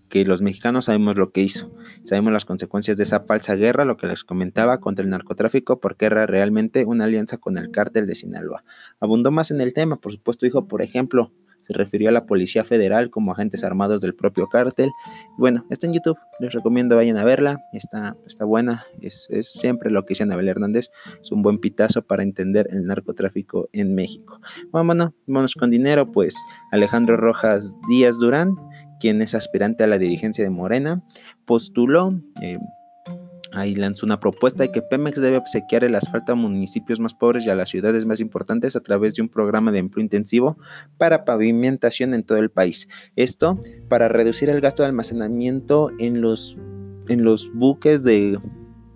que 0.08 0.24
los 0.24 0.42
mexicanos 0.42 0.86
sabemos 0.86 1.16
lo 1.16 1.30
que 1.30 1.42
hizo, 1.42 1.70
sabemos 2.02 2.32
las 2.32 2.44
consecuencias 2.44 2.96
de 2.96 3.04
esa 3.04 3.20
falsa 3.20 3.54
guerra, 3.54 3.84
lo 3.84 3.96
que 3.96 4.06
les 4.06 4.24
comentaba 4.24 4.80
contra 4.80 5.04
el 5.04 5.10
narcotráfico, 5.10 5.80
porque 5.80 6.06
era 6.06 6.26
realmente 6.26 6.84
una 6.84 7.04
alianza 7.04 7.38
con 7.38 7.58
el 7.58 7.70
cártel 7.70 8.06
de 8.06 8.14
Sinaloa. 8.14 8.64
Abundó 9.00 9.30
más 9.30 9.50
en 9.50 9.60
el 9.60 9.74
tema, 9.74 9.96
por 9.96 10.12
supuesto, 10.12 10.46
dijo, 10.46 10.66
por 10.66 10.82
ejemplo, 10.82 11.32
se 11.64 11.72
refirió 11.72 12.10
a 12.10 12.12
la 12.12 12.26
Policía 12.26 12.62
Federal 12.62 13.08
como 13.08 13.32
agentes 13.32 13.64
armados 13.64 14.02
del 14.02 14.14
propio 14.14 14.48
cártel. 14.48 14.90
Bueno, 15.38 15.64
está 15.70 15.86
en 15.86 15.94
YouTube, 15.94 16.18
les 16.38 16.52
recomiendo 16.52 16.96
vayan 16.96 17.16
a 17.16 17.24
verla, 17.24 17.58
está, 17.72 18.18
está 18.26 18.44
buena, 18.44 18.84
es, 19.00 19.28
siempre 19.40 19.90
lo 19.90 20.02
que 20.04 20.10
dice 20.10 20.24
Anabel 20.24 20.48
Hernández, 20.48 20.90
es 21.22 21.32
un 21.32 21.40
buen 21.40 21.58
pitazo 21.58 22.02
para 22.02 22.22
entender 22.22 22.68
el 22.70 22.84
narcotráfico 22.84 23.70
en 23.72 23.94
México. 23.94 24.40
Vámonos, 24.72 25.12
vámonos 25.26 25.54
con 25.54 25.70
dinero, 25.70 26.12
pues 26.12 26.34
Alejandro 26.70 27.16
Rojas 27.16 27.74
Díaz 27.88 28.18
Durán 28.18 28.56
quien 29.00 29.22
es 29.22 29.34
aspirante 29.34 29.84
a 29.84 29.86
la 29.86 29.98
dirigencia 29.98 30.44
de 30.44 30.50
Morena, 30.50 31.02
postuló, 31.44 32.20
eh, 32.42 32.58
ahí 33.52 33.74
lanzó 33.74 34.06
una 34.06 34.20
propuesta 34.20 34.62
de 34.62 34.72
que 34.72 34.82
Pemex 34.82 35.20
debe 35.20 35.36
obsequiar 35.36 35.84
el 35.84 35.94
asfalto 35.94 36.32
a 36.32 36.34
municipios 36.34 37.00
más 37.00 37.14
pobres 37.14 37.46
y 37.46 37.50
a 37.50 37.54
las 37.54 37.68
ciudades 37.68 38.06
más 38.06 38.20
importantes 38.20 38.76
a 38.76 38.80
través 38.80 39.14
de 39.14 39.22
un 39.22 39.28
programa 39.28 39.72
de 39.72 39.78
empleo 39.78 40.02
intensivo 40.02 40.58
para 40.98 41.24
pavimentación 41.24 42.14
en 42.14 42.24
todo 42.24 42.38
el 42.38 42.50
país. 42.50 42.88
Esto 43.16 43.62
para 43.88 44.08
reducir 44.08 44.50
el 44.50 44.60
gasto 44.60 44.82
de 44.82 44.88
almacenamiento 44.88 45.90
en 45.98 46.20
los, 46.20 46.58
en 47.08 47.24
los 47.24 47.50
buques 47.54 48.02
de, 48.02 48.38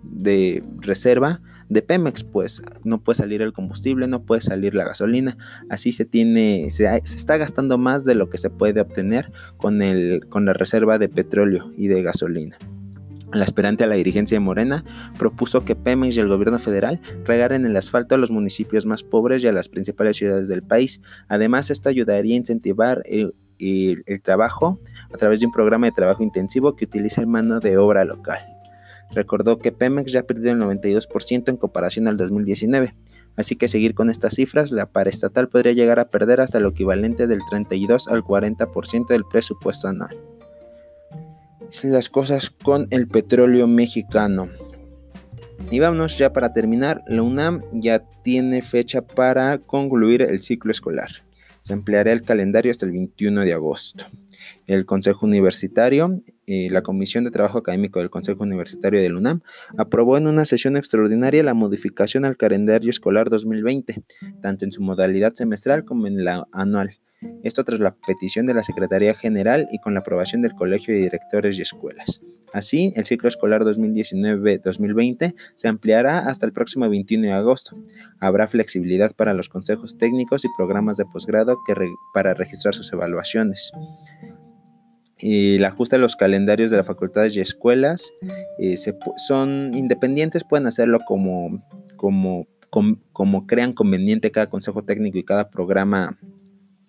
de 0.03 0.63
reserva 0.79 1.41
de 1.69 1.81
Pemex, 1.81 2.23
pues 2.23 2.61
no 2.83 3.01
puede 3.01 3.17
salir 3.17 3.41
el 3.41 3.53
combustible, 3.53 4.07
no 4.07 4.23
puede 4.23 4.41
salir 4.41 4.75
la 4.75 4.83
gasolina, 4.83 5.37
así 5.69 5.91
se 5.91 6.05
tiene, 6.05 6.69
se, 6.69 6.85
está 6.97 7.37
gastando 7.37 7.77
más 7.77 8.03
de 8.05 8.15
lo 8.15 8.29
que 8.29 8.37
se 8.37 8.49
puede 8.49 8.81
obtener 8.81 9.31
con, 9.57 9.81
el, 9.81 10.25
con 10.29 10.45
la 10.45 10.53
reserva 10.53 10.97
de 10.97 11.09
petróleo 11.09 11.71
y 11.77 11.87
de 11.87 12.01
gasolina. 12.01 12.57
La 13.31 13.43
aspirante 13.43 13.83
a 13.83 13.87
la 13.87 13.93
dirigencia 13.93 14.35
de 14.35 14.39
Morena 14.39 14.83
propuso 15.19 15.63
que 15.63 15.75
Pemex 15.75 16.17
y 16.17 16.19
el 16.19 16.27
gobierno 16.27 16.57
federal 16.57 16.99
regaren 17.25 17.63
el 17.63 17.77
asfalto 17.77 18.15
a 18.15 18.17
los 18.17 18.31
municipios 18.31 18.87
más 18.87 19.03
pobres 19.03 19.43
y 19.43 19.47
a 19.47 19.53
las 19.53 19.69
principales 19.69 20.17
ciudades 20.17 20.47
del 20.47 20.63
país. 20.63 20.99
Además, 21.27 21.69
esto 21.69 21.89
ayudaría 21.89 22.33
a 22.33 22.37
incentivar 22.37 23.03
el, 23.05 23.35
el 23.59 24.21
trabajo 24.23 24.79
a 25.13 25.17
través 25.17 25.41
de 25.41 25.45
un 25.45 25.51
programa 25.51 25.85
de 25.85 25.91
trabajo 25.91 26.23
intensivo 26.23 26.75
que 26.75 26.85
utilice 26.85 27.23
mano 27.27 27.59
de 27.59 27.77
obra 27.77 28.03
local. 28.03 28.39
Recordó 29.11 29.57
que 29.57 29.71
Pemex 29.71 30.11
ya 30.11 30.23
perdió 30.23 30.51
el 30.51 30.59
92% 30.59 31.49
en 31.49 31.57
comparación 31.57 32.07
al 32.07 32.17
2019, 32.17 32.95
así 33.35 33.55
que 33.55 33.67
seguir 33.67 33.95
con 33.95 34.09
estas 34.09 34.35
cifras, 34.35 34.71
la 34.71 34.85
paraestatal 34.91 35.49
podría 35.49 35.73
llegar 35.73 35.99
a 35.99 36.09
perder 36.09 36.41
hasta 36.41 36.59
lo 36.59 36.69
equivalente 36.69 37.25
del 37.25 37.41
32 37.49 38.07
al 38.07 38.23
40% 38.23 39.07
del 39.07 39.23
presupuesto 39.25 39.87
anual. 39.87 40.15
Las 41.83 42.09
cosas 42.09 42.49
con 42.49 42.87
el 42.89 43.07
petróleo 43.07 43.67
mexicano. 43.67 44.49
Y 45.71 45.79
vámonos 45.79 46.17
ya 46.17 46.33
para 46.33 46.53
terminar, 46.53 47.03
la 47.07 47.21
UNAM 47.21 47.61
ya 47.73 48.03
tiene 48.23 48.61
fecha 48.61 49.01
para 49.01 49.59
concluir 49.59 50.21
el 50.21 50.41
ciclo 50.41 50.71
escolar. 50.71 51.09
Se 51.61 51.73
empleará 51.73 52.11
el 52.11 52.23
calendario 52.23 52.71
hasta 52.71 52.85
el 52.85 52.91
21 52.93 53.41
de 53.41 53.53
agosto. 53.53 54.05
El 54.65 54.85
Consejo 54.85 55.25
Universitario, 55.25 56.21
la 56.69 56.81
Comisión 56.81 57.23
de 57.23 57.31
Trabajo 57.31 57.59
Académico 57.59 57.99
del 57.99 58.09
Consejo 58.09 58.43
Universitario 58.43 59.01
del 59.01 59.15
UNAM, 59.15 59.41
aprobó 59.77 60.17
en 60.17 60.27
una 60.27 60.45
sesión 60.45 60.77
extraordinaria 60.77 61.43
la 61.43 61.53
modificación 61.53 62.25
al 62.25 62.37
calendario 62.37 62.89
escolar 62.89 63.29
2020, 63.29 64.01
tanto 64.41 64.65
en 64.65 64.71
su 64.71 64.81
modalidad 64.81 65.33
semestral 65.33 65.85
como 65.85 66.07
en 66.07 66.23
la 66.23 66.47
anual. 66.51 66.99
Esto 67.43 67.65
tras 67.65 67.79
la 67.79 67.95
petición 68.07 68.45
de 68.45 68.53
la 68.53 68.63
Secretaría 68.63 69.13
General 69.13 69.67
y 69.71 69.79
con 69.79 69.93
la 69.93 69.99
aprobación 69.99 70.41
del 70.41 70.53
Colegio 70.53 70.93
de 70.93 71.01
Directores 71.01 71.57
y 71.59 71.61
Escuelas. 71.61 72.21
Así, 72.53 72.93
el 72.95 73.05
ciclo 73.05 73.27
escolar 73.27 73.63
2019-2020 73.63 75.35
se 75.55 75.67
ampliará 75.67 76.19
hasta 76.19 76.45
el 76.45 76.53
próximo 76.53 76.89
21 76.89 77.27
de 77.27 77.33
agosto. 77.33 77.77
Habrá 78.19 78.47
flexibilidad 78.47 79.13
para 79.15 79.33
los 79.33 79.49
consejos 79.49 79.97
técnicos 79.97 80.45
y 80.45 80.49
programas 80.57 80.97
de 80.97 81.05
posgrado 81.05 81.57
para 82.13 82.33
registrar 82.33 82.73
sus 82.73 82.91
evaluaciones. 82.93 83.71
Y 85.21 85.57
el 85.57 85.65
ajuste 85.65 85.97
de 85.97 86.01
los 86.01 86.15
calendarios 86.15 86.71
de 86.71 86.77
las 86.77 86.87
facultades 86.87 87.35
y 87.35 87.41
escuelas 87.41 88.11
eh, 88.57 88.75
son 89.17 89.73
independientes, 89.73 90.43
pueden 90.43 90.65
hacerlo 90.67 90.99
como, 91.05 91.61
como, 91.97 92.47
como 93.11 93.45
crean 93.45 93.73
conveniente 93.73 94.31
cada 94.31 94.49
consejo 94.49 94.83
técnico 94.83 95.17
y 95.17 95.23
cada 95.23 95.49
programa 95.49 96.17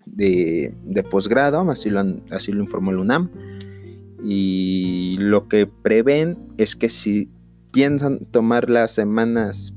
de, 0.06 0.74
posgrado, 1.10 1.68
así 1.70 1.90
lo, 1.90 2.02
así 2.30 2.52
lo 2.52 2.62
informó 2.62 2.90
el 2.90 2.98
UNAM. 2.98 3.30
Y 4.22 5.16
lo 5.18 5.48
que 5.48 5.66
prevén 5.66 6.38
es 6.58 6.76
que 6.76 6.88
si 6.88 7.30
piensan 7.72 8.26
tomar 8.26 8.68
las 8.68 8.92
semanas 8.92 9.74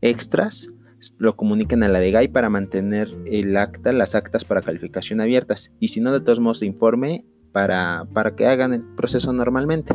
extras, 0.00 0.68
lo 1.16 1.36
comuniquen 1.36 1.82
a 1.82 1.88
la 1.88 2.00
DEGAI 2.00 2.28
para 2.28 2.50
mantener 2.50 3.08
el 3.26 3.56
acta, 3.56 3.92
las 3.92 4.14
actas 4.14 4.44
para 4.44 4.62
calificación 4.62 5.20
abiertas. 5.20 5.72
Y 5.80 5.88
si 5.88 6.00
no, 6.00 6.12
de 6.12 6.20
todos 6.20 6.40
modos, 6.40 6.58
se 6.58 6.66
informe 6.66 7.24
para, 7.52 8.06
para 8.12 8.34
que 8.34 8.46
hagan 8.46 8.72
el 8.72 8.82
proceso 8.96 9.32
normalmente. 9.32 9.94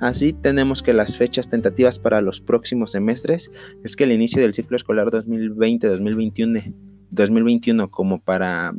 Así 0.00 0.32
tenemos 0.32 0.82
que 0.82 0.92
las 0.92 1.16
fechas 1.16 1.48
tentativas 1.48 1.98
para 1.98 2.20
los 2.20 2.40
próximos 2.40 2.92
semestres 2.92 3.50
es 3.82 3.96
que 3.96 4.04
el 4.04 4.12
inicio 4.12 4.42
del 4.42 4.54
ciclo 4.54 4.76
escolar 4.76 5.08
2020-2021 5.08 6.74
2021 7.10 7.90
como 7.90 8.20
para 8.20 8.72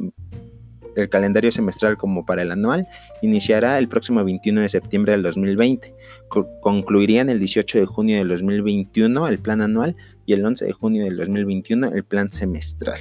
el 0.95 1.09
calendario 1.09 1.51
semestral 1.51 1.97
como 1.97 2.25
para 2.25 2.41
el 2.41 2.51
anual 2.51 2.87
iniciará 3.21 3.77
el 3.77 3.87
próximo 3.87 4.23
21 4.23 4.61
de 4.61 4.69
septiembre 4.69 5.13
del 5.13 5.23
2020. 5.23 5.93
concluirían 6.61 7.29
el 7.29 7.39
18 7.39 7.79
de 7.79 7.85
junio 7.85 8.17
del 8.17 8.27
2021 8.29 9.27
el 9.27 9.39
plan 9.39 9.61
anual 9.61 9.95
y 10.25 10.33
el 10.33 10.45
11 10.45 10.65
de 10.65 10.71
junio 10.73 11.03
del 11.05 11.17
2021 11.17 11.91
el 11.93 12.03
plan 12.03 12.31
semestral. 12.31 12.99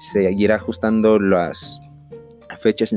Se 0.00 0.22
seguirá 0.22 0.56
ajustando 0.56 1.18
las 1.18 1.80
fechas 2.58 2.94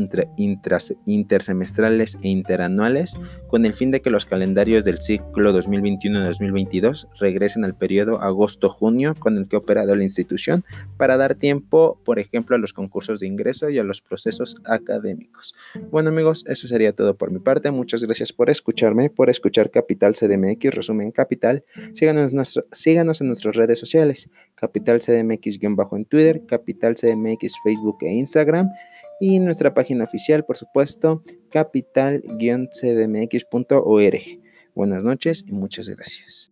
intersemestrales 1.05 2.17
e 2.21 2.29
interanuales 2.29 3.17
con 3.47 3.65
el 3.65 3.73
fin 3.73 3.91
de 3.91 4.01
que 4.01 4.09
los 4.09 4.25
calendarios 4.25 4.85
del 4.85 5.01
ciclo 5.01 5.53
2021-2022 5.59 7.07
regresen 7.19 7.65
al 7.65 7.75
periodo 7.75 8.21
agosto-junio 8.21 9.15
con 9.15 9.37
el 9.37 9.47
que 9.47 9.55
ha 9.55 9.59
operado 9.59 9.95
la 9.95 10.03
institución 10.03 10.63
para 10.97 11.17
dar 11.17 11.35
tiempo, 11.35 11.99
por 12.05 12.19
ejemplo, 12.19 12.55
a 12.55 12.59
los 12.59 12.73
concursos 12.73 13.19
de 13.19 13.27
ingreso 13.27 13.69
y 13.69 13.77
a 13.77 13.83
los 13.83 14.01
procesos 14.01 14.55
académicos. 14.65 15.53
Bueno 15.89 16.09
amigos, 16.09 16.43
eso 16.47 16.67
sería 16.67 16.93
todo 16.93 17.15
por 17.15 17.31
mi 17.31 17.39
parte. 17.39 17.71
Muchas 17.71 18.03
gracias 18.03 18.31
por 18.31 18.49
escucharme, 18.49 19.09
por 19.09 19.29
escuchar 19.29 19.71
Capital 19.71 20.13
CDMX, 20.13 20.73
resumen 20.73 21.11
Capital. 21.11 21.63
Síganos, 21.93 22.31
síganos 22.71 23.21
en 23.21 23.27
nuestras 23.27 23.55
redes 23.55 23.79
sociales, 23.79 24.29
Capital 24.55 24.99
CDMX-bajo 24.99 25.97
en 25.97 26.05
Twitter, 26.05 26.45
Capital 26.45 26.95
CDMX 26.95 27.55
Facebook 27.63 27.97
e 28.01 28.13
Instagram 28.13 28.67
y 29.21 29.39
nuestra 29.39 29.73
página 29.75 30.03
oficial, 30.03 30.43
por 30.43 30.57
supuesto, 30.57 31.23
capital-cdmx.org. 31.51 34.21
Buenas 34.73 35.03
noches 35.03 35.45
y 35.47 35.53
muchas 35.53 35.87
gracias. 35.87 36.50